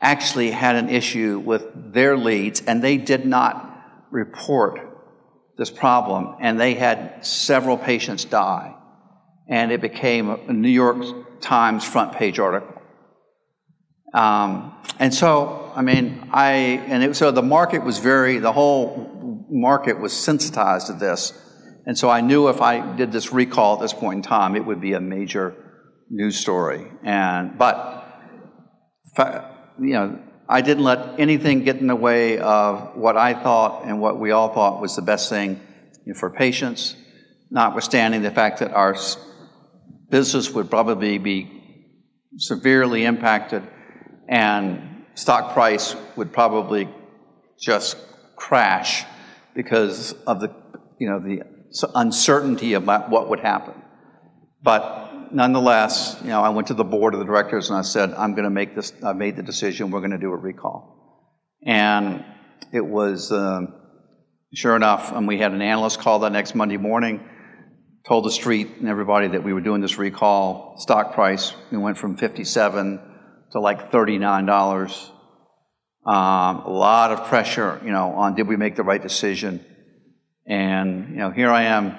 [0.00, 4.80] actually had an issue with their leads, and they did not report
[5.58, 8.74] this problem, and they had several patients die,
[9.46, 12.80] and it became a New York Times front page article.
[14.14, 16.52] Um, and so, I mean, I,
[16.86, 21.34] and it, so the market was very, the whole market was sensitized to this.
[21.86, 24.64] And so I knew if I did this recall at this point in time, it
[24.64, 25.54] would be a major
[26.08, 26.90] news story.
[27.02, 28.06] And, but,
[29.80, 30.18] you know,
[30.48, 34.30] I didn't let anything get in the way of what I thought and what we
[34.30, 35.60] all thought was the best thing
[36.14, 36.96] for patients,
[37.50, 38.96] notwithstanding the fact that our
[40.10, 41.48] business would probably be
[42.36, 43.62] severely impacted
[44.28, 46.88] and stock price would probably
[47.60, 47.96] just
[48.36, 49.04] crash
[49.54, 50.54] because of the,
[50.98, 51.42] you know, the
[51.94, 53.74] uncertainty about what would happen.
[54.62, 58.12] But nonetheless, you know, I went to the board of the directors and I said,
[58.12, 61.38] I'm going to make this, I made the decision, we're going to do a recall.
[61.64, 62.24] And
[62.72, 63.74] it was, um,
[64.54, 67.28] sure enough, and we had an analyst call that next Monday morning,
[68.06, 70.76] told the street and everybody that we were doing this recall.
[70.78, 73.00] Stock price, we went from 57
[73.52, 75.10] to like $39.
[76.04, 79.64] Um, a lot of pressure, you know, on did we make the right decision?
[80.52, 81.96] And, you know, here I am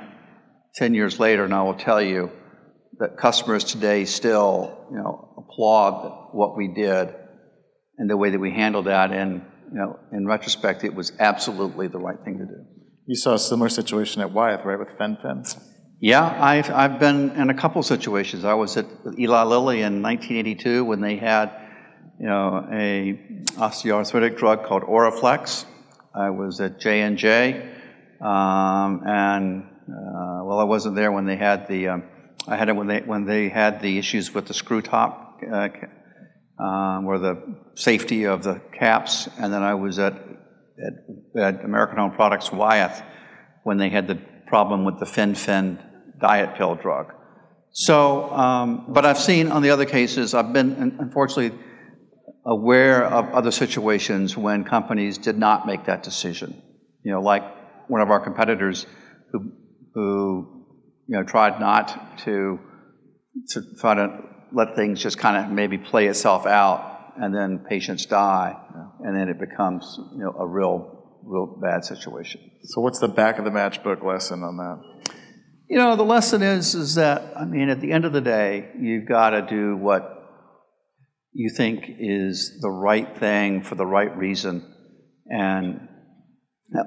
[0.76, 2.30] 10 years later, and I will tell you
[3.00, 7.16] that customers today still, you know, applaud what we did
[7.98, 9.12] and the way that we handled that.
[9.12, 12.64] And, you know, in retrospect, it was absolutely the right thing to do.
[13.08, 15.60] You saw a similar situation at Wyeth, right, with fen-phen?
[16.00, 18.46] Yeah, I've, I've been in a couple situations.
[18.46, 18.86] I was at
[19.18, 21.50] Eli Lilly in 1982 when they had,
[22.20, 23.20] you know, a
[23.54, 25.66] osteoarthritic drug called Oraflex.
[26.14, 27.82] I was at J&J
[28.24, 31.90] um, and uh, well, I wasn't there when they had the.
[31.90, 32.04] Um,
[32.48, 35.70] I had it when they when they had the issues with the screw top, uh,
[36.64, 41.98] um, or the safety of the caps, and then I was at at, at American
[41.98, 43.02] Home Products Wyeth
[43.64, 44.16] when they had the
[44.48, 45.80] problem with the fen-phen
[46.20, 47.14] diet pill drug.
[47.72, 51.58] So, um, but I've seen on the other cases, I've been unfortunately
[52.46, 56.62] aware of other situations when companies did not make that decision.
[57.04, 57.44] You know, like
[57.88, 58.86] one of our competitors
[59.32, 59.52] who,
[59.94, 60.66] who
[61.08, 62.60] you know, tried not to,
[63.50, 64.20] to try to
[64.52, 68.56] let things just kind of maybe play itself out, and then patients die,
[69.02, 72.42] and then it becomes you know, a real, real bad situation.
[72.66, 75.14] So, what's the back of the matchbook lesson on that?
[75.70, 78.72] You know, the lesson is is that I mean, at the end of the day,
[78.80, 80.10] you've got to do what
[81.34, 84.72] you think is the right thing for the right reason,
[85.28, 85.88] and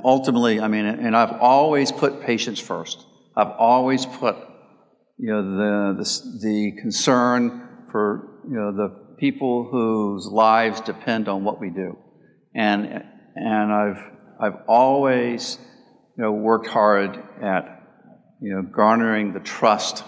[0.05, 3.05] ultimately, I mean, and I've always put patients first.
[3.37, 4.37] I've always put,
[5.19, 11.45] you know, the, the, the concern for, you know, the people whose lives depend on
[11.45, 11.97] what we do.
[12.55, 15.59] And, and I've, I've always,
[16.17, 17.83] you know, worked hard at,
[18.41, 20.05] you know, garnering the trust,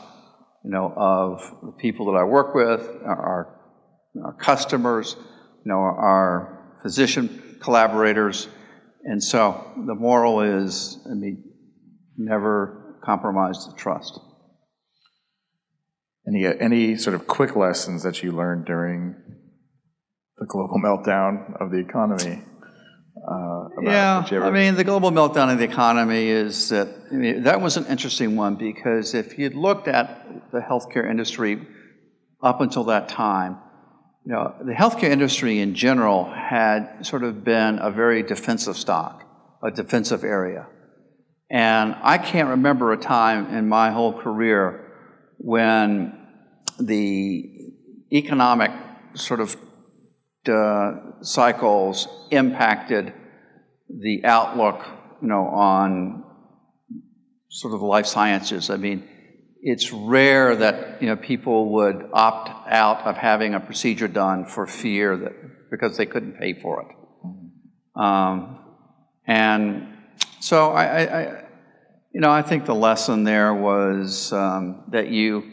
[0.64, 3.54] you know, of the people that I work with, our,
[4.24, 5.16] our customers,
[5.64, 8.48] you know, our physician collaborators,
[9.08, 11.42] and so the moral is, I mean,
[12.18, 14.20] never compromise the trust.
[16.26, 19.16] Any, any sort of quick lessons that you learned during
[20.36, 22.42] the global meltdown of the economy?
[23.16, 24.44] Uh, yeah, ever...
[24.44, 27.86] I mean, the global meltdown of the economy is that, I mean, that was an
[27.86, 31.66] interesting one because if you'd looked at the healthcare industry
[32.42, 33.56] up until that time,
[34.28, 39.24] you know, the healthcare industry in general had sort of been a very defensive stock,
[39.62, 40.66] a defensive area.
[41.50, 44.84] And I can't remember a time in my whole career
[45.38, 46.12] when
[46.78, 47.72] the
[48.12, 48.70] economic
[49.14, 49.56] sort of
[50.46, 53.14] uh, cycles impacted
[53.88, 54.84] the outlook,
[55.22, 56.22] you know, on
[57.48, 58.68] sort of life sciences.
[58.68, 59.08] I mean,
[59.60, 64.66] it's rare that you know people would opt out of having a procedure done for
[64.66, 68.00] fear that because they couldn't pay for it.
[68.00, 68.58] Um,
[69.26, 69.88] and
[70.40, 71.44] so I, I,
[72.12, 75.44] you know, I think the lesson there was um, that you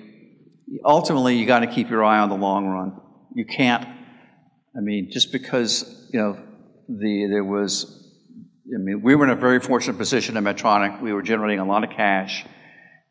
[0.83, 2.99] ultimately you got to keep your eye on the long run.
[3.33, 3.85] You can't.
[4.77, 6.39] I mean, just because you know
[6.87, 8.01] the there was.
[8.67, 10.99] I mean, we were in a very fortunate position at Medtronic.
[10.99, 12.45] We were generating a lot of cash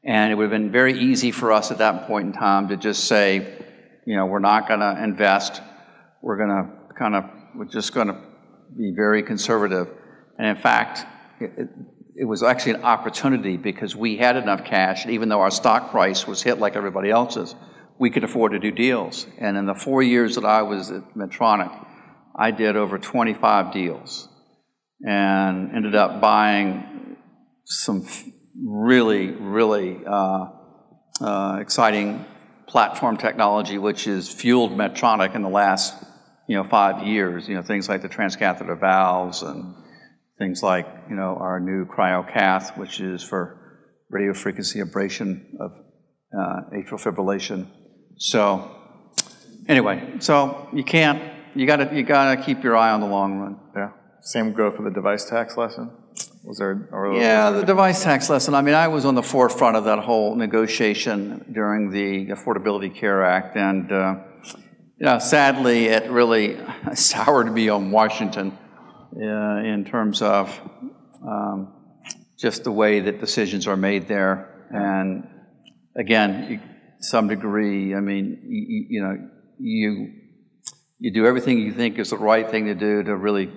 [0.07, 2.77] and it would have been very easy for us at that point in time to
[2.77, 3.65] just say,
[4.07, 5.63] you know, we're not going to invest.
[6.23, 8.21] We're going to kind of, we're just going to
[8.77, 9.89] be very conservative.
[10.39, 11.07] And in fact,
[11.41, 11.71] it,
[12.17, 16.27] it, was actually an opportunity because we had enough cash, even though our stock price
[16.27, 17.55] was hit like everybody else's,
[17.99, 19.27] we could afford to do deals.
[19.39, 21.73] And in the four years that I was at Medtronic,
[22.37, 24.29] I did over 25 deals
[25.01, 27.17] and ended up buying
[27.65, 28.07] some
[28.63, 30.47] really, really uh,
[31.21, 32.25] uh, exciting
[32.67, 35.95] platform technology, which has fueled Medtronic in the last,
[36.49, 37.49] you know, five years.
[37.49, 39.75] You know, things like the transcatheter valves and
[40.39, 43.61] things like, you know, our new CryoCath, which is for
[44.11, 45.73] radio frequency ablation of
[46.37, 47.69] uh, atrial fibrillation.
[48.17, 48.71] So,
[49.69, 51.23] anyway, so you can't,
[51.55, 53.61] you gotta, you gotta keep your eye on the long run.
[53.77, 53.91] Yeah.
[54.23, 55.91] Same go for the device tax lesson?
[56.45, 56.89] Was there?
[56.93, 58.55] Or Yeah, the device tax lesson.
[58.55, 63.25] I mean, I was on the forefront of that whole negotiation during the Affordability Care
[63.25, 64.17] Act, and uh,
[64.99, 66.59] you know, sadly, it really
[66.95, 68.59] soured me on Washington
[69.17, 70.61] uh, in terms of
[71.27, 71.73] um,
[72.39, 74.67] just the way that decisions are made there.
[74.71, 75.27] And
[75.97, 76.61] again, you,
[77.01, 80.13] some degree, I mean, you, you know, you
[80.99, 83.51] you do everything you think is the right thing to do to really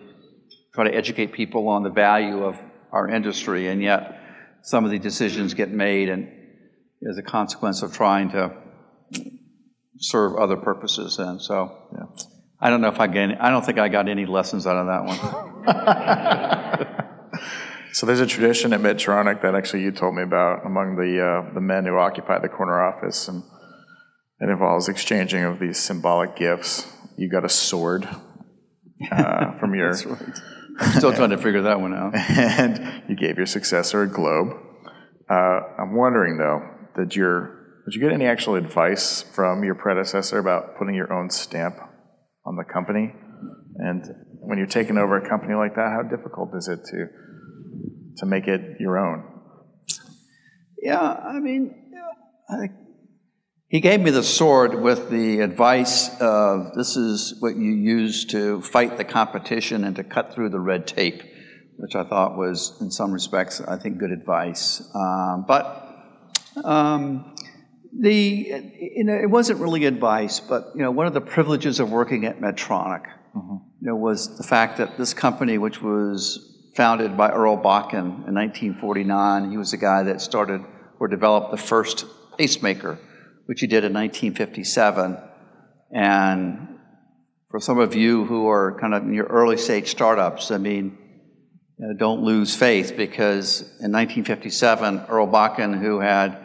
[0.74, 2.58] try to educate people on the value of
[2.92, 4.20] our industry, and yet
[4.64, 6.30] some of the decisions get made and
[7.10, 8.56] as a consequence of trying to
[10.00, 11.20] serve other purposes.
[11.20, 11.72] And so,
[12.60, 13.42] I don't know if I get.
[13.42, 17.04] I don't think I got any lessons out of that one.
[17.98, 21.54] So there's a tradition at Medtronic that actually you told me about among the uh,
[21.56, 23.42] the men who occupy the corner office, and
[24.40, 26.86] it involves exchanging of these symbolic gifts.
[27.18, 28.08] You got a sword
[29.12, 30.34] uh, from your, I'm
[30.98, 32.14] still trying to figure that one out.
[32.16, 34.50] and you gave your successor a globe.
[35.30, 36.62] Uh, I'm wondering though,
[36.96, 41.30] did your did you get any actual advice from your predecessor about putting your own
[41.30, 41.78] stamp
[42.46, 43.14] on the company?
[43.78, 44.04] And
[44.42, 47.08] when you're taking over a company like that, how difficult is it to
[48.18, 49.24] to make it your own?
[50.82, 51.92] Yeah, I mean,
[52.50, 52.72] I think
[53.70, 58.62] he gave me the sword with the advice of this is what you use to
[58.62, 61.22] fight the competition and to cut through the red tape,
[61.76, 64.82] which I thought was, in some respects, I think, good advice.
[64.96, 65.88] Um, but
[66.64, 67.36] um,
[68.00, 71.92] the you know it wasn't really advice, but you know one of the privileges of
[71.92, 73.04] working at Medtronic,
[73.36, 78.36] you know, was the fact that this company, which was founded by Earl Bakken in
[78.36, 80.62] 1949, he was the guy that started
[81.00, 82.06] or developed the first
[82.38, 83.00] pacemaker,
[83.48, 85.18] which he did in 1957,
[85.92, 86.78] and
[87.50, 90.98] for some of you who are kind of in your early stage startups, I mean,
[91.80, 96.38] you know, don't lose faith because in 1957, Earl Bakken, who had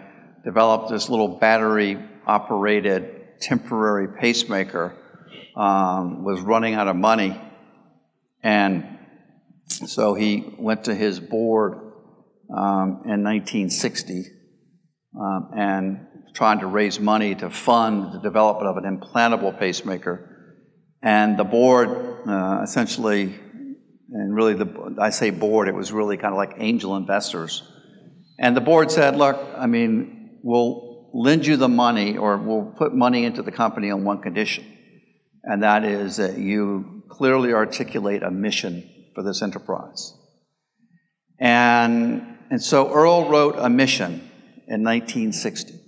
[0.45, 4.97] developed this little battery operated temporary pacemaker,
[5.57, 7.41] um, was running out of money.
[8.43, 8.99] And
[9.67, 11.75] so he went to his board
[12.55, 14.25] um, in 1960
[15.19, 20.29] um, and trying to raise money to fund the development of an implantable pacemaker.
[21.03, 23.35] And the board uh, essentially,
[24.13, 27.63] and really, the, I say board, it was really kind of like angel investors.
[28.39, 32.95] And the board said, look, I mean, we'll lend you the money or we'll put
[32.95, 34.65] money into the company on one condition,
[35.45, 40.15] and that is that you clearly articulate a mission for this enterprise.
[41.39, 44.13] And, and so Earl wrote a mission
[44.69, 45.82] in 1960.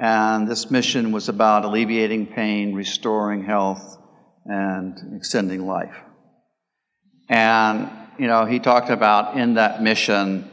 [0.00, 3.98] And this mission was about alleviating pain, restoring health,
[4.44, 5.96] and extending life.
[7.28, 10.48] And, you know, he talked about in that mission,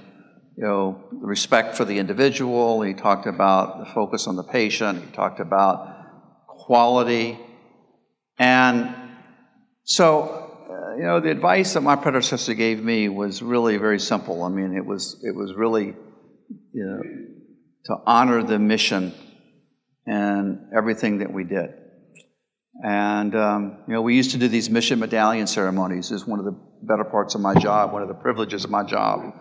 [0.58, 2.82] you know, the respect for the individual.
[2.82, 5.04] He talked about the focus on the patient.
[5.06, 7.40] He talked about quality.
[8.40, 8.96] And
[9.84, 14.44] so, uh, you know, the advice that my predecessor gave me was really very simple.
[14.44, 15.96] I mean, it was, it was really,
[16.74, 17.02] you know,
[17.86, 19.14] to honor the mission
[20.06, 21.70] and everything that we did.
[22.84, 26.46] And, um, you know, we used to do these mission medallion ceremonies is one of
[26.46, 29.34] the better parts of my job, one of the privileges of my job,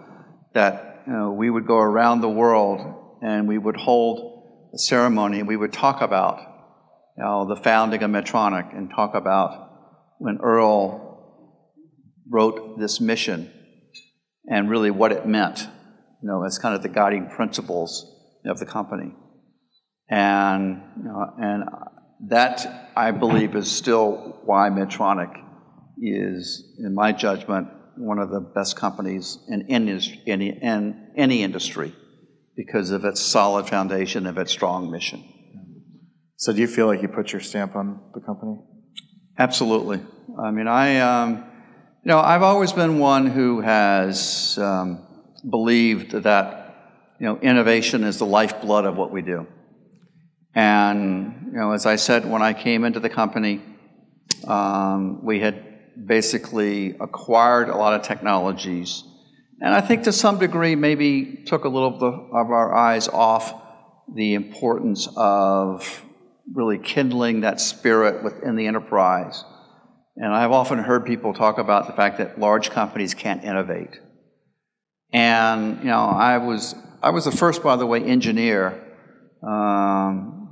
[0.55, 5.41] that, you know, we would go around the world and we would hold a ceremony
[5.41, 6.39] and we would talk about,
[7.19, 9.71] you know, the founding of Medtronic and talk about
[10.19, 11.05] when Earl
[12.31, 13.51] wrote this mission
[14.49, 15.61] and really what it meant,
[16.23, 18.11] you know, as kind of the guiding principles
[18.47, 19.13] of the company.
[20.09, 21.65] And, you know, and
[22.29, 25.35] that, I believe, is still why Medtronic
[26.01, 31.95] is, in my judgment, one of the best companies in any, any, in any industry
[32.57, 35.25] because of its solid foundation, of its strong mission.
[36.37, 38.57] So do you feel like you put your stamp on the company?
[39.39, 40.01] Absolutely.
[40.41, 41.45] I mean, I, um,
[42.05, 45.07] you know, I've always been one who has um,
[45.49, 46.77] believed that,
[47.19, 49.47] you know, innovation is the lifeblood of what we do.
[50.55, 53.61] And, you know, as I said, when I came into the company,
[54.47, 59.05] um, we had basically acquired a lot of technologies.
[59.61, 63.09] And I think to some degree, maybe took a little of, the, of our eyes
[63.09, 63.55] off
[64.13, 66.05] the importance of
[66.53, 69.45] really kindling that spirit within the enterprise.
[70.17, 73.99] And I've often heard people talk about the fact that large companies can't innovate.
[75.13, 78.83] And, you know, I was I was the first, by the way, engineer,
[79.47, 80.44] um,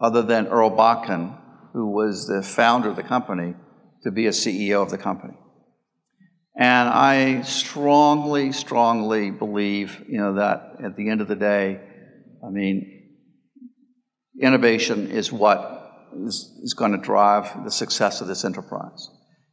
[0.00, 1.36] other than Earl Bakken,
[1.72, 3.54] who was the founder of the company,
[4.02, 5.34] to be a CEO of the company.
[6.58, 11.80] And I strongly, strongly believe, you know, that at the end of the day,
[12.44, 13.16] I mean,
[14.40, 15.78] innovation is what
[16.26, 19.08] is, is going to drive the success of this enterprise.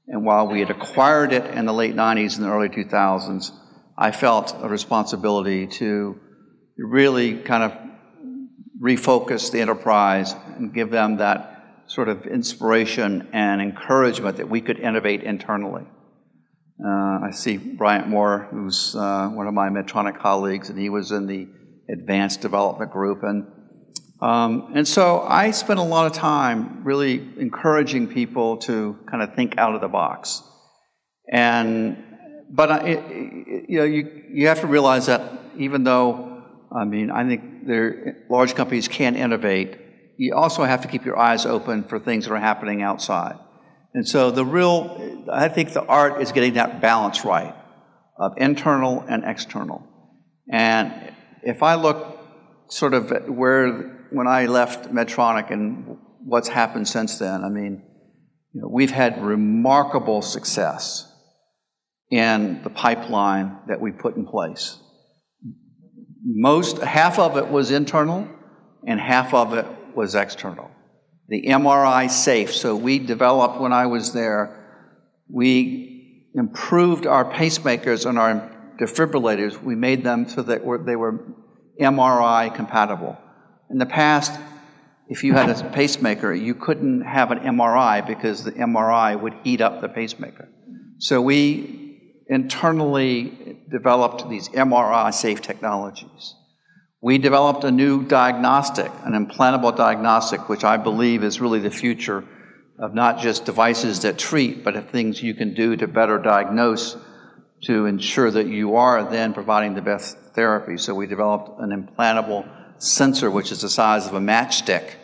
[0.07, 3.51] And while we had acquired it in the late 90s and the early 2000s,
[3.97, 6.19] I felt a responsibility to
[6.77, 7.71] really kind of
[8.85, 14.79] refocus the enterprise and give them that sort of inspiration and encouragement that we could
[14.79, 15.85] innovate internally.
[16.83, 21.11] Uh, I see Bryant Moore, who's uh, one of my Medtronic colleagues, and he was
[21.11, 21.47] in the
[21.89, 23.23] advanced development group.
[23.23, 23.47] And,
[24.21, 29.35] um, and so I spent a lot of time really encouraging people to kind of
[29.35, 30.43] think out of the box.
[31.31, 32.03] And,
[32.51, 35.21] but I, it, you know, you, you have to realize that
[35.57, 36.43] even though,
[36.75, 39.77] I mean, I think there, large companies can innovate,
[40.17, 43.37] you also have to keep your eyes open for things that are happening outside.
[43.93, 47.55] And so the real, I think the art is getting that balance right
[48.17, 49.87] of internal and external.
[50.51, 51.13] And
[51.43, 52.19] if I look
[52.67, 57.83] sort of at where, when I left Medtronic and what's happened since then, I mean,
[58.53, 61.11] you know, we've had remarkable success
[62.09, 64.77] in the pipeline that we put in place.
[66.25, 68.27] Most, half of it was internal
[68.85, 69.65] and half of it
[69.95, 70.71] was external
[71.27, 72.53] the MRI safe.
[72.53, 74.63] So we developed when I was there,
[75.29, 79.61] we improved our pacemakers and our defibrillators.
[79.61, 81.25] We made them so that they were
[81.81, 83.17] MRI compatible.
[83.69, 84.39] In the past,
[85.07, 89.61] if you had a pacemaker, you couldn't have an MRI because the MRI would heat
[89.61, 90.49] up the pacemaker.
[90.99, 91.84] So we
[92.27, 96.35] internally developed these MRI safe technologies.
[97.01, 102.23] We developed a new diagnostic, an implantable diagnostic, which I believe is really the future
[102.79, 106.97] of not just devices that treat, but of things you can do to better diagnose
[107.63, 110.77] to ensure that you are then providing the best therapy.
[110.77, 112.47] So we developed an implantable
[112.79, 114.95] sensor, which is the size of a matchstick,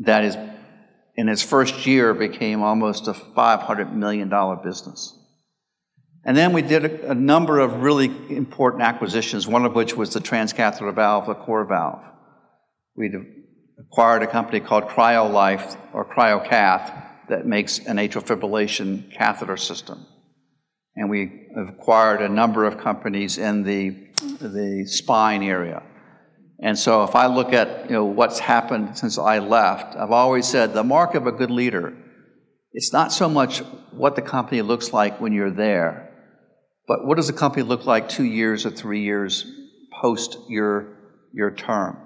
[0.00, 0.36] that is,
[1.16, 4.30] in its first year, became almost a $500 million
[4.62, 5.16] business.
[6.24, 10.14] And then we did a, a, number of really important acquisitions, one of which was
[10.14, 12.02] the transcatheter valve, the CoreValve.
[12.96, 13.10] We
[13.78, 20.06] acquired a company called CryoLife or CryoCath that makes an atrial fibrillation catheter system.
[20.96, 23.90] And we acquired a number of companies in the,
[24.40, 25.82] the spine area.
[26.60, 30.46] And so if I look at you know, what's happened since I left, I've always
[30.46, 31.94] said the mark of a good leader,
[32.72, 33.58] it's not so much
[33.90, 36.03] what the company looks like when you're there,
[36.86, 39.50] but what does a company look like two years or three years
[40.00, 40.96] post your,
[41.32, 41.98] your term?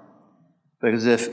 [0.81, 1.27] Because if,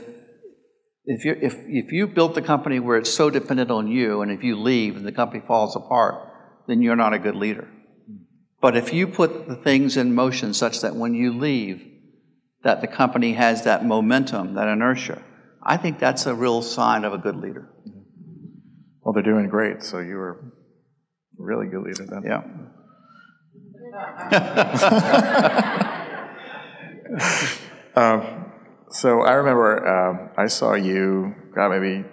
[1.05, 4.31] if, you if, if you built the company where it's so dependent on you, and
[4.31, 6.15] if you leave and the company falls apart,
[6.67, 7.67] then you're not a good leader.
[8.59, 11.85] But if you put the things in motion such that when you leave,
[12.63, 15.21] that the company has that momentum, that inertia,
[15.63, 17.69] I think that's a real sign of a good leader.
[19.01, 20.53] Well, they're doing great, so you were
[21.37, 22.23] really good leader then.
[22.25, 22.43] Yeah.
[27.95, 28.51] um,
[28.89, 32.03] so I remember um, I saw you, God, maybe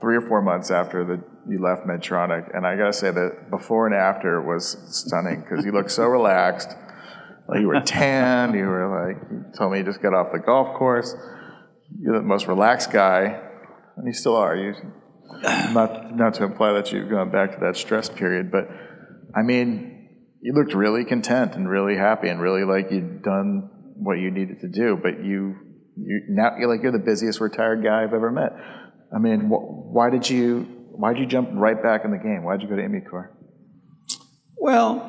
[0.00, 3.86] three or four months after the, you left Medtronic, and I gotta say that before
[3.86, 6.70] and after was stunning because you looked so relaxed.
[7.48, 10.38] Like you were tan, you were like, you told me you just got off the
[10.38, 11.14] golf course.
[12.00, 13.40] You're the most relaxed guy,
[13.96, 14.54] and you still are.
[14.54, 14.74] You,
[15.72, 18.68] not, not to imply that you've gone back to that stress period, but
[19.34, 19.99] I mean,
[20.40, 24.60] you looked really content and really happy and really like you'd done what you needed
[24.60, 25.56] to do, but you,
[25.96, 28.52] you now you're like you're the busiest retired guy I've ever met.
[29.14, 32.42] I mean, wh- why did you why did you jump right back in the game?
[32.42, 33.28] Why did you go to Immucor?
[34.56, 35.06] Well,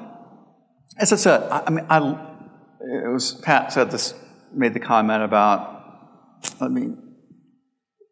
[0.98, 1.98] as I said, I, I mean, I
[2.82, 4.14] it was Pat said this
[4.54, 5.80] made the comment about.
[6.60, 6.98] I mean,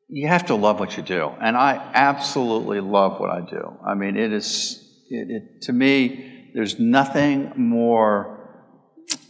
[0.08, 3.78] you have to love what you do, and I absolutely love what I do.
[3.86, 8.38] I mean, it is it, it to me there's nothing more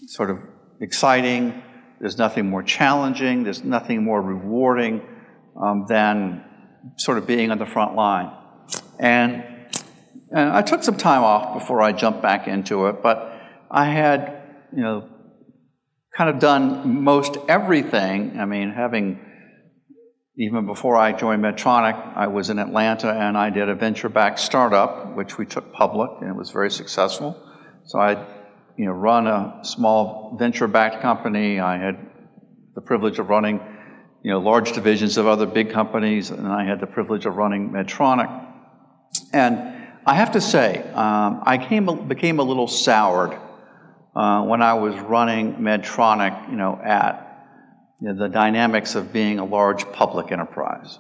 [0.08, 0.40] sort of
[0.82, 1.62] exciting,
[2.00, 5.02] there's nothing more challenging, there's nothing more rewarding
[5.62, 6.44] um, than
[6.98, 8.32] sort of being on the front line.
[9.00, 9.44] And,
[10.32, 13.34] and I took some time off before I jumped back into it, but
[13.70, 14.42] I had,
[14.76, 15.10] you know,
[16.16, 18.40] kind of done most everything.
[18.40, 19.20] I mean, having
[20.40, 24.40] even before I joined Medtronic, I was in Atlanta and I did a venture backed
[24.40, 27.36] startup, which we took public, and it was very successful.
[27.86, 28.26] So I
[28.78, 31.60] you know, run a small venture-backed company.
[31.60, 31.98] I had
[32.74, 33.60] the privilege of running,
[34.24, 37.72] you know, large divisions of other big companies, and I had the privilege of running
[37.72, 38.30] Medtronic.
[39.34, 39.58] And
[40.06, 43.38] I have to say, um, I came, became a little soured
[44.16, 47.29] uh, when I was running Medtronic, you know, at
[48.02, 51.00] you know, the dynamics of being a large public enterprise.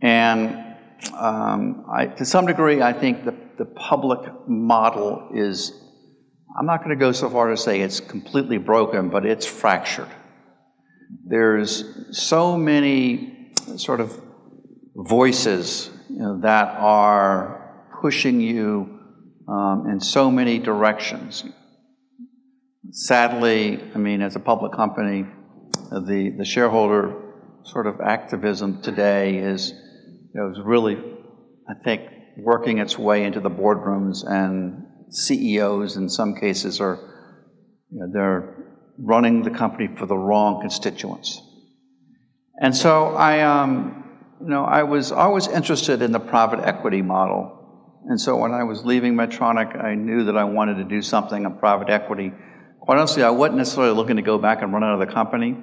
[0.00, 0.76] And
[1.14, 5.72] um, I, to some degree, I think the, the public model is,
[6.58, 10.08] I'm not going to go so far to say it's completely broken, but it's fractured.
[11.26, 11.84] There's
[12.16, 14.20] so many sort of
[14.94, 19.00] voices you know, that are pushing you
[19.48, 21.44] um, in so many directions.
[22.90, 25.26] Sadly, I mean, as a public company,
[26.00, 27.14] the, the shareholder
[27.64, 30.96] sort of activism today is, you know, is really,
[31.68, 32.02] I think,
[32.38, 36.98] working its way into the boardrooms, and CEOs in some cases are,
[37.90, 38.62] you know, they're
[38.98, 41.40] running the company for the wrong constituents.
[42.60, 44.04] And so I, um,
[44.40, 47.58] you know, I was always interested in the private equity model.
[48.08, 51.44] And so when I was leaving Medtronic, I knew that I wanted to do something
[51.44, 52.32] in private equity.
[52.80, 55.62] Quite honestly, I wasn't necessarily looking to go back and run out of the company,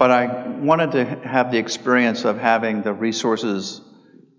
[0.00, 3.82] but I wanted to have the experience of having the resources,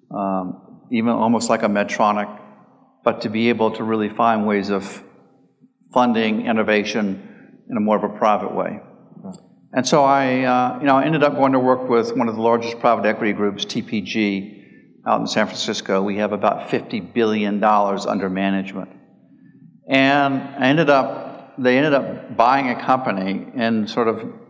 [0.10, 2.36] um, even almost like a Medtronic,
[3.04, 5.04] but to be able to really find ways of
[5.94, 8.80] funding innovation in a more of a private way.
[9.72, 12.36] And so I, uh, you know, I ended up going to work with one of
[12.36, 14.64] the largest private equity groups, TPG,
[15.06, 16.02] out in San Francisco.
[16.02, 18.90] We have about $50 billion under management.
[19.88, 24.41] And I ended up, they ended up buying a company in sort of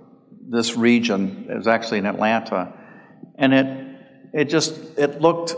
[0.52, 1.48] this region.
[1.50, 2.74] It was actually in Atlanta.
[3.38, 3.88] And it,
[4.34, 5.56] it just, it looked,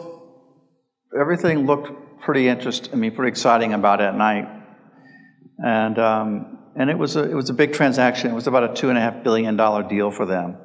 [1.19, 4.09] everything looked pretty interesting, I mean, pretty exciting about it.
[4.09, 4.63] And I,
[5.63, 8.31] and um, and it was a, it was a big transaction.
[8.31, 10.57] It was about a two and a half billion dollar deal for them.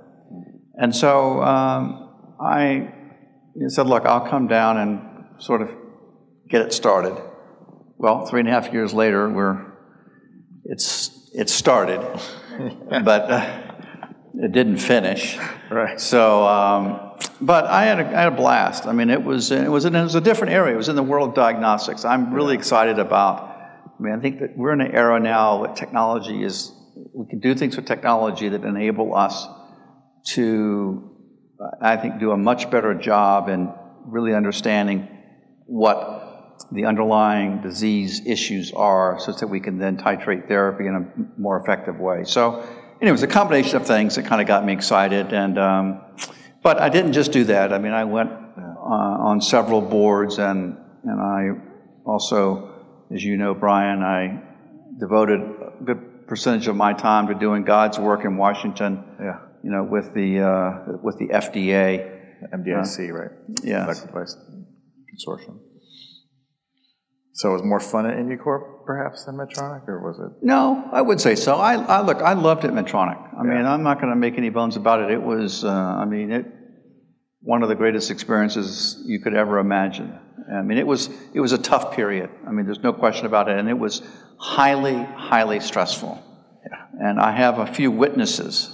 [0.74, 2.92] And so um, I
[3.68, 5.70] said, "Look, I'll come down and sort of
[6.48, 7.16] get it started."
[7.98, 9.72] Well, three and a half years later, we're
[10.64, 12.00] it's it started,
[12.90, 13.67] but uh,
[14.34, 15.38] it didn't finish.
[15.70, 16.00] Right.
[16.00, 18.86] So, um, but I had, a, I had a blast.
[18.86, 20.74] I mean, it was it was in, it was a different area.
[20.74, 22.04] It was in the world of diagnostics.
[22.04, 23.48] I'm really excited about
[23.98, 26.72] I mean, I think that we're in an era now where technology is,
[27.12, 29.46] we can do things with technology that enable us
[30.34, 31.16] to,
[31.82, 33.72] I think, do a much better job in
[34.04, 35.08] really understanding
[35.66, 41.40] what the underlying disease issues are so that we can then titrate therapy in a
[41.40, 42.22] more effective way.
[42.24, 42.64] So,
[43.00, 45.32] anyway, it was a combination of things that kind of got me excited.
[45.32, 46.00] And, um,
[46.62, 47.72] but I didn't just do that.
[47.72, 51.50] I mean, I went uh, on several boards and, and I
[52.04, 52.78] also
[53.14, 54.42] as you know, Brian, I
[54.98, 59.02] devoted a good percentage of my time to doing God's work in Washington.
[59.20, 59.40] Yeah.
[59.64, 62.16] You know, with the uh, with the FDA.
[62.54, 63.30] MDIC, right?
[63.64, 63.86] Yeah.
[63.86, 65.58] Consortium.
[67.38, 70.44] So it was more fun at Immucor, perhaps, than Medtronic, or was it?
[70.44, 71.54] No, I would say so.
[71.54, 73.16] I, I look, I loved it Medtronic.
[73.16, 73.54] I yeah.
[73.54, 75.12] mean, I'm not going to make any bones about it.
[75.12, 76.46] It was, uh, I mean, it
[77.40, 80.18] one of the greatest experiences you could ever imagine.
[80.52, 82.28] I mean, it was, it was a tough period.
[82.44, 83.56] I mean, there's no question about it.
[83.56, 84.02] And it was
[84.40, 86.20] highly, highly stressful.
[86.68, 87.08] Yeah.
[87.08, 88.68] And I have a few witnesses.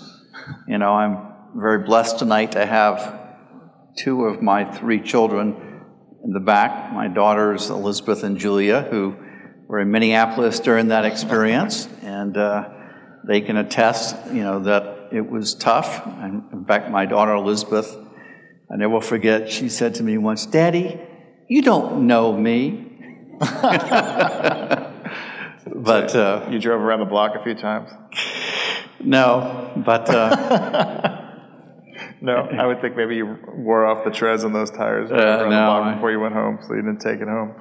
[0.66, 1.18] You know, I'm
[1.54, 3.20] very blessed tonight to have
[3.98, 5.73] two of my three children
[6.24, 9.16] in the back my daughters, Elizabeth and Julia, who
[9.68, 11.88] were in Minneapolis during that experience.
[12.04, 12.68] And uh,
[13.26, 16.06] they can attest, you know, that it was tough.
[16.06, 17.96] And in fact, my daughter, Elizabeth,
[18.70, 21.00] I never forget, she said to me once, Daddy,
[21.48, 22.90] you don't know me.
[23.40, 23.52] but
[26.14, 27.90] uh, you drove around the block a few times.
[29.00, 31.20] No, but uh,
[32.24, 35.38] no, I would think maybe you wore off the treads on those tires uh, no,
[35.38, 37.54] the block before you went home, so you didn't take it home.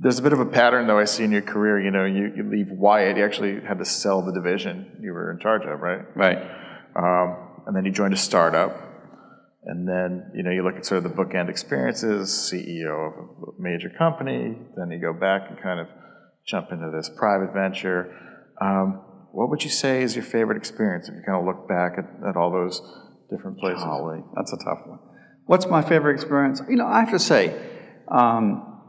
[0.00, 1.80] There's a bit of a pattern, though, I see in your career.
[1.80, 5.32] You know, you, you leave Wyatt, you actually had to sell the division you were
[5.32, 6.04] in charge of, right?
[6.14, 6.38] Right.
[6.96, 8.88] Um, and then you joined a startup
[9.64, 13.62] and then, you know, you look at sort of the bookend experiences, CEO of a
[13.62, 15.88] major company, then you go back and kind of
[16.46, 18.14] jump into this private venture.
[18.62, 19.02] Um,
[19.32, 22.06] what would you say is your favorite experience if you kind of look back at,
[22.26, 22.80] at all those
[23.30, 23.82] different places?
[23.82, 24.98] Golly, that's a tough one.
[25.46, 26.60] What's my favorite experience?
[26.68, 27.58] You know, I have to say,
[28.08, 28.80] um,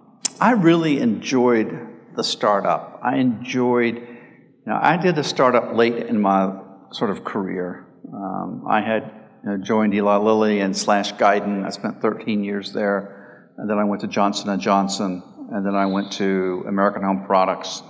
[0.42, 3.00] I really enjoyed the startup.
[3.04, 6.54] I enjoyed, you know, I did a startup late in my
[6.92, 7.88] sort of career.
[8.14, 9.12] Um, I had
[9.44, 11.66] you know, joined Eli Lilly and slash Guidant.
[11.66, 15.76] I spent 13 years there, and then I went to Johnson and Johnson, and then
[15.76, 17.82] I went to American Home Products,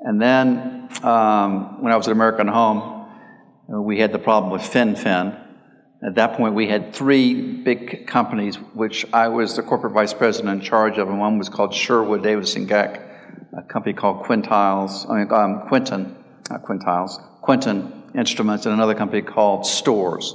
[0.00, 3.06] And then um, when I was at American Home,
[3.68, 5.47] we had the problem with fen-phen.
[6.06, 10.60] At that point, we had three big companies, which I was the corporate vice president
[10.60, 13.02] in charge of, and one was called Sherwood Davis and Geck,
[13.56, 16.16] a company called Quintiles, I mean, um, Quinton,
[16.50, 20.34] not Quintiles, Quinton Instruments, and another company called Storz.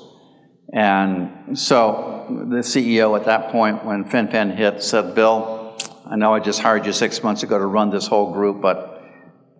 [0.73, 6.39] And so the CEO at that point, when fen-phen hit, said, Bill, I know I
[6.39, 8.92] just hired you six months ago to run this whole group, but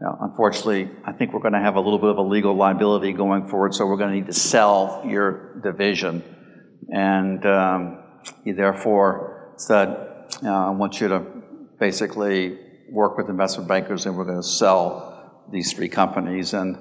[0.03, 3.13] know, unfortunately, I think we're going to have a little bit of a legal liability
[3.13, 6.23] going forward, so we're going to need to sell your division.
[6.89, 8.03] And um,
[8.43, 9.87] he therefore said,
[10.43, 11.25] uh, I want you to
[11.79, 16.53] basically work with investment bankers and we're going to sell these three companies.
[16.53, 16.77] And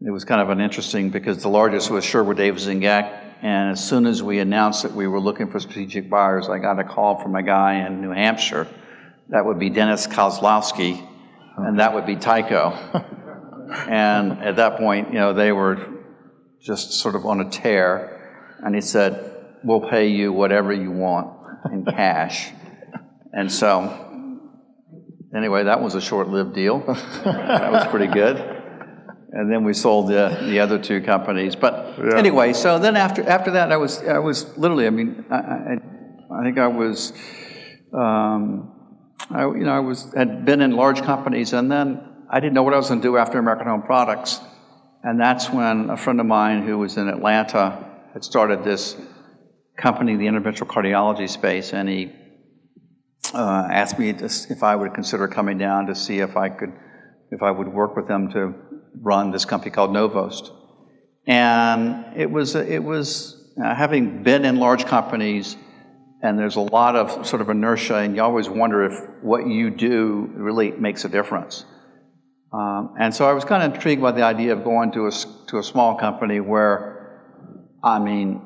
[0.00, 3.20] it was kind of an interesting because the largest was Sherwood Davis and Geck.
[3.42, 6.78] And as soon as we announced that we were looking for strategic buyers, I got
[6.78, 8.68] a call from a guy in New Hampshire.
[9.28, 11.06] That would be Dennis Kozlowski,
[11.56, 12.72] and that would be Tyco.
[13.88, 15.88] and at that point, you know, they were
[16.60, 18.56] just sort of on a tear.
[18.64, 19.28] And he said,
[19.64, 21.36] We'll pay you whatever you want
[21.72, 22.50] in cash.
[23.32, 24.40] and so,
[25.34, 26.80] anyway, that was a short lived deal.
[27.24, 28.38] that was pretty good.
[29.34, 31.56] And then we sold the, the other two companies.
[31.56, 35.36] But anyway, so then after, after that, I was, I was literally, I mean, I,
[35.36, 35.76] I,
[36.40, 37.12] I think I was.
[37.94, 38.71] Um,
[39.30, 42.62] I, you know, I was, had been in large companies, and then I didn't know
[42.62, 44.40] what I was going to do after American Home Products.
[45.02, 48.96] And that's when a friend of mine who was in Atlanta had started this
[49.76, 52.12] company in the interventional cardiology space, and he
[53.34, 56.72] uh, asked me to, if I would consider coming down to see if I could,
[57.30, 58.54] if I would work with them to
[59.00, 60.50] run this company called Novoste.
[61.26, 65.56] And it was, it was uh, having been in large companies
[66.22, 69.70] and there's a lot of sort of inertia, and you always wonder if what you
[69.70, 71.64] do really makes a difference.
[72.52, 75.10] Um, and so I was kind of intrigued by the idea of going to a,
[75.48, 77.22] to a small company where,
[77.82, 78.42] I mean,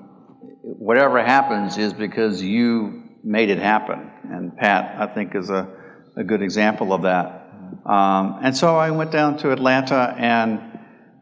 [0.63, 4.11] whatever happens is because you made it happen.
[4.25, 5.69] And Pat, I think, is a,
[6.17, 7.51] a good example of that.
[7.85, 10.61] Um, and so I went down to Atlanta, and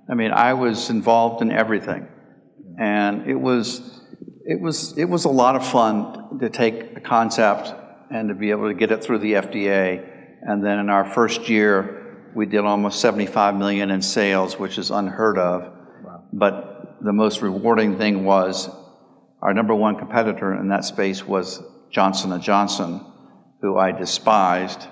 [0.09, 2.07] I mean, I was involved in everything.
[2.79, 4.04] And it was
[4.47, 7.72] it was it was a lot of fun to take a concept
[8.11, 10.07] and to be able to get it through the FDA.
[10.42, 14.90] And then in our first year, we did almost 75 million in sales, which is
[14.90, 15.62] unheard of.
[16.05, 16.24] Wow.
[16.32, 18.68] But the most rewarding thing was
[19.40, 23.01] our number one competitor in that space was Johnson and Johnson,
[23.62, 24.86] who I despised.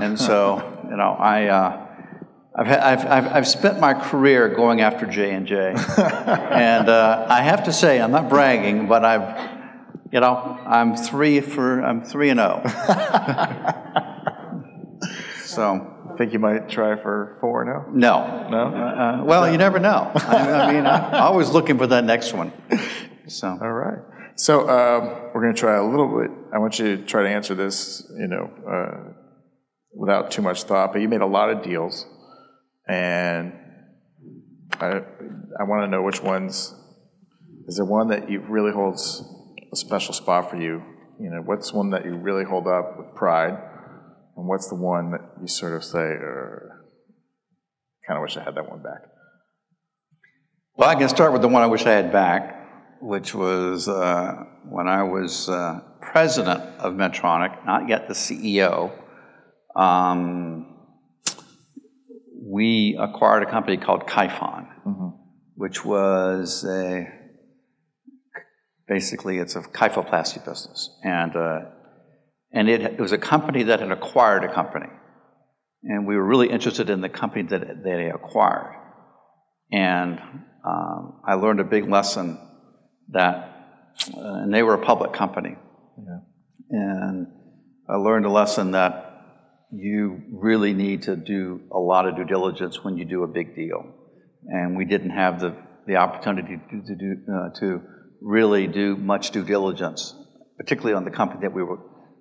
[0.00, 1.46] And so, you know, I.
[1.46, 1.80] Uh,
[2.56, 5.56] I've, I've, I've, I've, spent my career going after J and J,
[5.98, 9.36] and uh, I have to say I'm not bragging, but I've,
[10.12, 12.62] you know, I'm three for I'm three and zero.
[12.64, 12.70] Oh.
[15.44, 15.90] so.
[16.04, 17.86] I think you might try for four now.
[17.92, 18.68] No, no.
[18.68, 19.50] Uh, uh, well, no.
[19.50, 20.12] you never know.
[20.14, 22.52] I, I mean, I'm always looking for that next one.
[23.26, 23.48] So.
[23.48, 23.98] All right.
[24.36, 26.30] So um, we're going to try a little bit.
[26.52, 29.12] I want you to try to answer this, you know, uh,
[29.92, 30.92] without too much thought.
[30.92, 32.06] But you made a lot of deals.
[32.86, 33.52] And
[34.72, 35.00] I,
[35.58, 36.74] I want to know which ones,
[37.66, 39.24] is there one that you really holds
[39.72, 40.82] a special spot for you?
[41.20, 43.56] You know, what's one that you really hold up with pride?
[44.36, 46.84] And what's the one that you sort of say, er,
[48.06, 49.02] kind of wish I had that one back?
[50.76, 54.44] Well, I can start with the one I wish I had back, which was uh,
[54.68, 58.92] when I was uh, president of Medtronic, not yet the CEO.
[59.76, 60.73] Um,
[62.54, 65.08] we acquired a company called Kyphon, mm-hmm.
[65.56, 67.08] which was a
[68.86, 71.60] basically it's a kyphoplasty business, and uh,
[72.52, 74.86] and it, it, was a company that had acquired a company,
[75.82, 78.76] and we were really interested in the company that they acquired,
[79.72, 80.20] and
[80.64, 82.38] um, I learned a big lesson
[83.08, 83.34] that,
[84.16, 85.56] uh, and they were a public company,
[85.98, 86.18] yeah.
[86.70, 87.26] and
[87.88, 89.13] I learned a lesson that
[89.76, 93.54] you really need to do a lot of due diligence when you do a big
[93.54, 93.84] deal.
[94.46, 95.56] And we didn't have the,
[95.86, 97.82] the opportunity to, to do, uh, to
[98.20, 100.14] really do much due diligence,
[100.56, 101.78] particularly on the company that we were,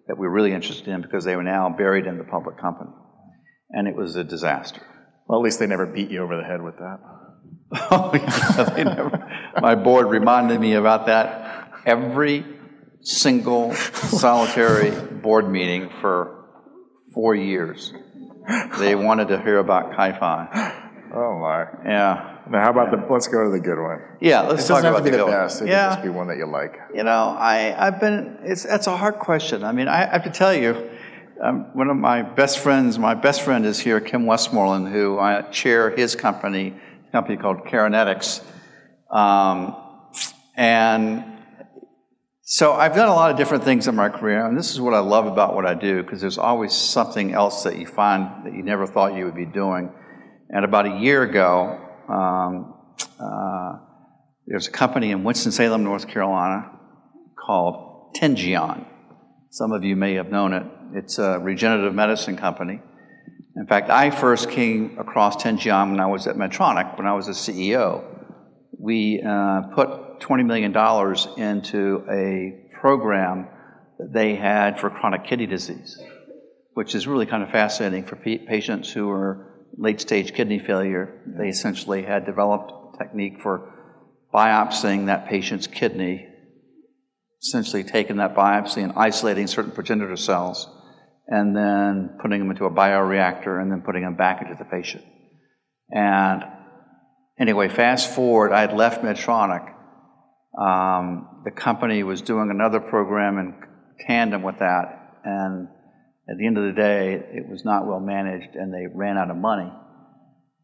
[0.07, 2.91] that we were really interested in because they were now buried in the public company.
[3.71, 4.81] And it was a disaster.
[5.27, 6.99] Well, at least they never beat you over the head with that.
[7.91, 12.45] oh, yeah, never, my board reminded me about that every
[13.01, 16.42] single solitary board meeting for
[17.13, 17.93] four years.
[18.79, 20.49] They wanted to hear about Kyphon.
[21.13, 21.67] Oh my.
[21.85, 22.39] Yeah.
[22.49, 22.97] Now, how about the?
[23.13, 24.01] Let's go to the good one.
[24.19, 25.61] Yeah, let's it talk doesn't about have to be the, the best.
[25.61, 25.87] It yeah.
[25.87, 26.75] can just be one that you like.
[26.93, 28.39] You know, I I've been.
[28.43, 29.63] It's that's a hard question.
[29.63, 30.89] I mean, I, I have to tell you,
[31.41, 35.41] Um, one of my best friends, my best friend is here, Kim Westmoreland, who I
[35.51, 36.73] chair his company,
[37.09, 38.41] a company called Carinetics.
[39.09, 39.75] Um,
[40.55, 41.32] and
[42.45, 44.93] so I've done a lot of different things in my career, and this is what
[44.93, 48.53] I love about what I do, because there's always something else that you find that
[48.53, 49.89] you never thought you would be doing.
[50.49, 51.79] And about a year ago,
[52.09, 52.73] um,
[53.17, 53.77] uh,
[54.45, 56.69] there's a company in Winston-Salem, North Carolina,
[57.39, 58.87] called Tengion.
[59.49, 60.65] Some of you may have known it.
[60.95, 62.81] It's a regenerative medicine company.
[63.55, 67.29] In fact, I first came across Tengion when I was at Medtronic, when I was
[67.29, 68.03] a CEO.
[68.77, 70.73] We uh, put $20 million
[71.37, 73.47] into a program
[73.99, 76.01] that they had for chronic kidney disease,
[76.73, 81.21] which is really kind of fascinating for pa- patients who are late stage kidney failure.
[81.25, 83.71] They essentially had developed a technique for
[84.33, 86.27] biopsying that patient's kidney,
[87.41, 90.69] essentially taking that biopsy and isolating certain progenitor cells,
[91.27, 95.03] and then putting them into a bioreactor and then putting them back into the patient.
[95.91, 96.43] And
[97.39, 99.73] anyway, fast forward, I had left Medtronic.
[100.59, 103.55] Um, the company was doing another program in
[104.07, 105.67] tandem with that, and
[106.29, 109.29] at the end of the day, it was not well managed, and they ran out
[109.29, 109.71] of money,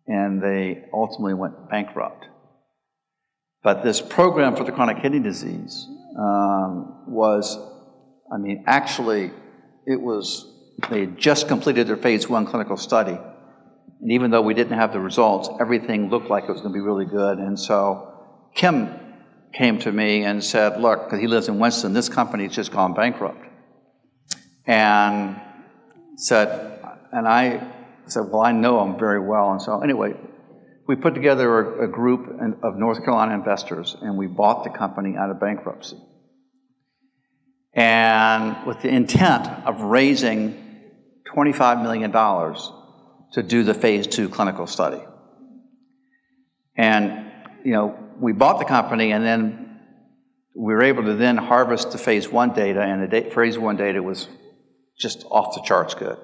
[0.08, 2.26] and they ultimately went bankrupt.
[3.64, 5.86] But this program for the chronic kidney disease
[6.18, 7.58] um, was,
[8.32, 9.32] I mean, actually,
[9.86, 10.46] it was,
[10.90, 13.18] they had just completed their phase one clinical study.
[14.02, 16.80] And even though we didn't have the results, everything looked like it was going to
[16.80, 17.38] be really good.
[17.38, 18.14] And so
[18.56, 18.98] Kim
[19.54, 22.93] came to me and said, Look, because he lives in Winston, this company's just gone
[22.93, 23.45] bankrupt.
[24.66, 25.39] And
[26.16, 26.80] said,
[27.12, 27.72] and I
[28.08, 29.52] said, Well, I know him very well.
[29.52, 30.14] And so, anyway,
[30.88, 32.28] we put together a, a group
[32.64, 35.97] of North Carolina investors and we bought the company out of bankruptcy.
[37.74, 40.66] And with the intent of raising
[41.34, 45.02] $25 million to do the phase two clinical study.
[46.76, 47.29] And,
[47.64, 49.80] you know, we bought the company and then
[50.55, 53.78] we were able to then harvest the phase one data, and the da- phase one
[53.78, 54.28] data was
[54.97, 56.18] just off the charts good.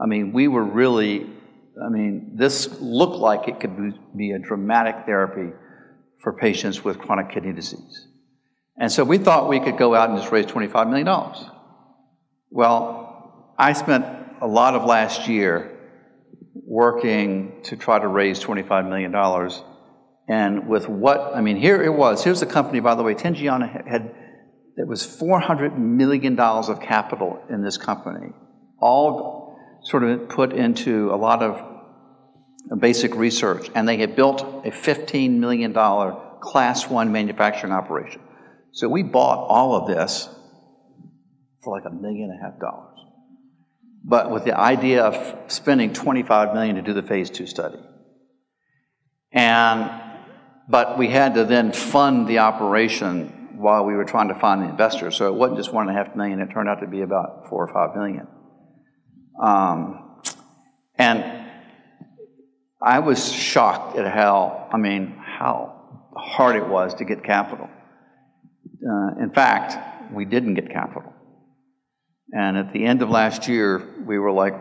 [0.00, 1.26] I mean, we were really
[1.82, 5.52] I mean, this looked like it could be a dramatic therapy
[6.22, 8.06] for patients with chronic kidney disease.
[8.78, 11.08] And so we thought we could go out and just raise $25 million.
[12.50, 14.04] Well, I spent
[14.40, 15.70] a lot of last year
[16.54, 19.12] working to try to raise $25 million.
[20.26, 22.24] And with what, I mean, here it was.
[22.24, 24.14] Here's a company, by the way, Tengion had,
[24.76, 28.32] there was $400 million of capital in this company,
[28.80, 31.60] all sort of put into a lot of
[32.80, 35.74] basic research, and they had built a $15 million
[36.40, 38.20] class one manufacturing operation.
[38.72, 40.28] So we bought all of this
[41.62, 42.98] for like a million and a half dollars.
[44.02, 47.78] But with the idea of spending 25 million to do the phase two study.
[49.32, 49.90] And
[50.68, 54.68] but we had to then fund the operation while we were trying to find the
[54.68, 55.16] investors.
[55.16, 57.48] So it wasn't just one and a half million, it turned out to be about
[57.48, 58.26] four or five million.
[59.42, 60.20] Um,
[60.96, 61.44] and
[62.80, 67.68] I was shocked at how, I mean, how hard it was to get capital.
[68.86, 71.12] Uh, in fact, we didn't get capital.
[72.32, 74.54] And at the end of last year, we were like,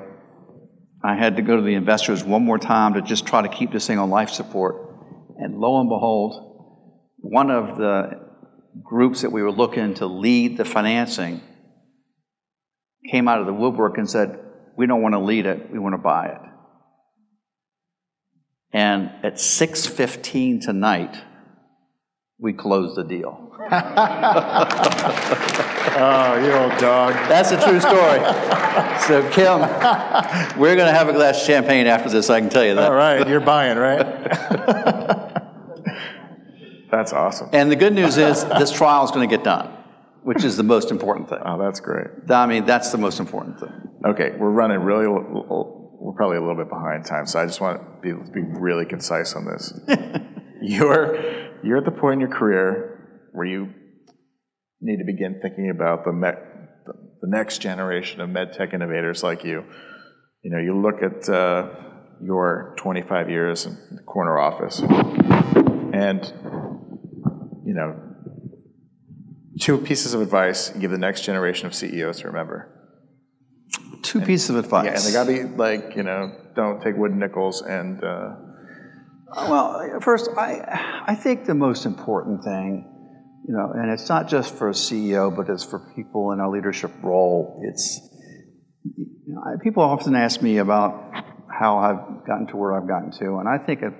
[1.04, 3.72] I had to go to the investors one more time to just try to keep
[3.72, 4.93] this thing on life support.
[5.38, 6.82] And lo and behold,
[7.18, 8.22] one of the
[8.82, 11.42] groups that we were looking to lead the financing
[13.10, 14.40] came out of the woodwork and said,
[14.78, 16.42] we don't want to lead it, we want to buy it.
[18.72, 21.16] And at 6:15 tonight,
[22.40, 23.52] we closed the deal.
[25.96, 27.14] Oh, you old dog.
[27.30, 28.20] That's a true story.
[29.06, 29.60] so Kim,
[30.60, 32.92] we're going to have a glass of champagne after this, I can tell you that.
[32.92, 34.02] All right, you're buying, right?
[36.94, 37.50] That's awesome.
[37.54, 39.68] And the good news is this trial is going to get done,
[40.22, 41.39] which is the most important thing.
[41.44, 42.06] Oh, that's great.
[42.30, 43.74] I mean, that's the most important thing.
[44.06, 47.82] Okay, we're running really, we're probably a little bit behind time, so I just want
[47.82, 49.74] to be, be really concise on this.
[50.62, 53.74] you're, you're at the point in your career where you
[54.80, 56.30] need to begin thinking about the, me,
[56.86, 59.64] the, next generation of med tech innovators like you.
[60.44, 61.70] You know, you look at uh,
[62.24, 64.80] your 25 years in the corner office,
[65.94, 66.22] and,
[67.66, 67.95] you know,
[69.59, 72.70] two pieces of advice you give the next generation of CEOs to remember.
[74.01, 74.86] Two pieces of advice.
[74.86, 78.03] Yeah, and they got to be like, you know, don't take wooden nickels and.
[78.03, 78.36] Uh,
[79.36, 82.88] well, first, I, I think the most important thing,
[83.47, 86.49] you know, and it's not just for a CEO, but it's for people in a
[86.49, 87.61] leadership role.
[87.64, 87.99] It's
[88.84, 91.14] You know, People often ask me about
[91.49, 93.93] how I've gotten to where I've gotten to, and I think a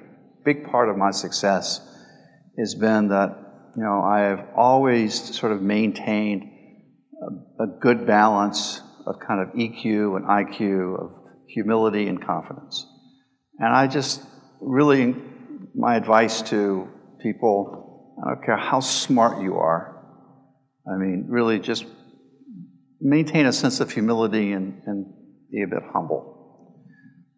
[0.46, 1.80] big part of my success
[2.60, 3.36] has been that,
[3.76, 6.44] you know, I have always sort of maintained
[7.22, 11.12] a, a good balance of kind of EQ and IQ, of
[11.48, 12.86] humility and confidence.
[13.60, 14.22] And I just
[14.62, 15.16] really,
[15.76, 16.88] my advice to
[17.22, 19.94] people, I don't care how smart you are,
[20.88, 21.86] I mean, really just
[23.00, 25.06] maintain a sense of humility and, and
[25.52, 26.34] be a bit humble.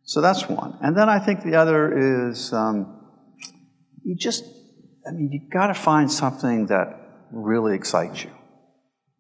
[0.04, 0.78] So that's one.
[0.82, 3.02] And then I think the other is um,
[4.04, 4.44] you just,
[5.08, 7.00] I mean, you got to find something that
[7.32, 8.32] really excites you.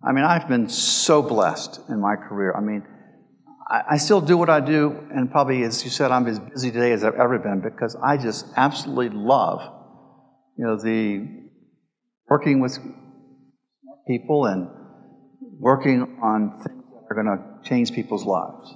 [0.03, 2.53] I mean, I've been so blessed in my career.
[2.55, 2.85] I mean,
[3.69, 6.71] I, I still do what I do, and probably, as you said, I'm as busy
[6.71, 9.61] today as I've ever been because I just absolutely love,
[10.57, 11.27] you know, the
[12.29, 12.77] working with
[14.07, 14.69] people and
[15.59, 18.75] working on things that are going to change people's lives.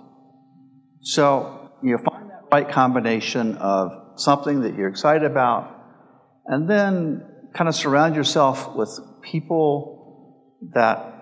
[1.01, 5.78] So you find that right combination of something that you're excited about,
[6.49, 7.23] and then
[7.53, 10.35] kind of surround yourself with people
[10.73, 11.15] that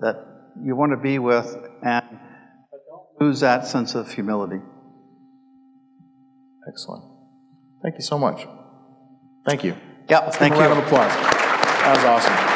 [0.00, 0.16] that
[0.62, 1.46] you want to be with,
[1.82, 4.60] and don't lose that sense of humility.
[6.68, 7.04] Excellent.
[7.82, 8.46] Thank you so much.
[9.46, 9.76] Thank you.
[10.10, 10.80] Yeah, thank a round you.
[10.80, 11.12] of applause.
[11.12, 12.55] That was awesome.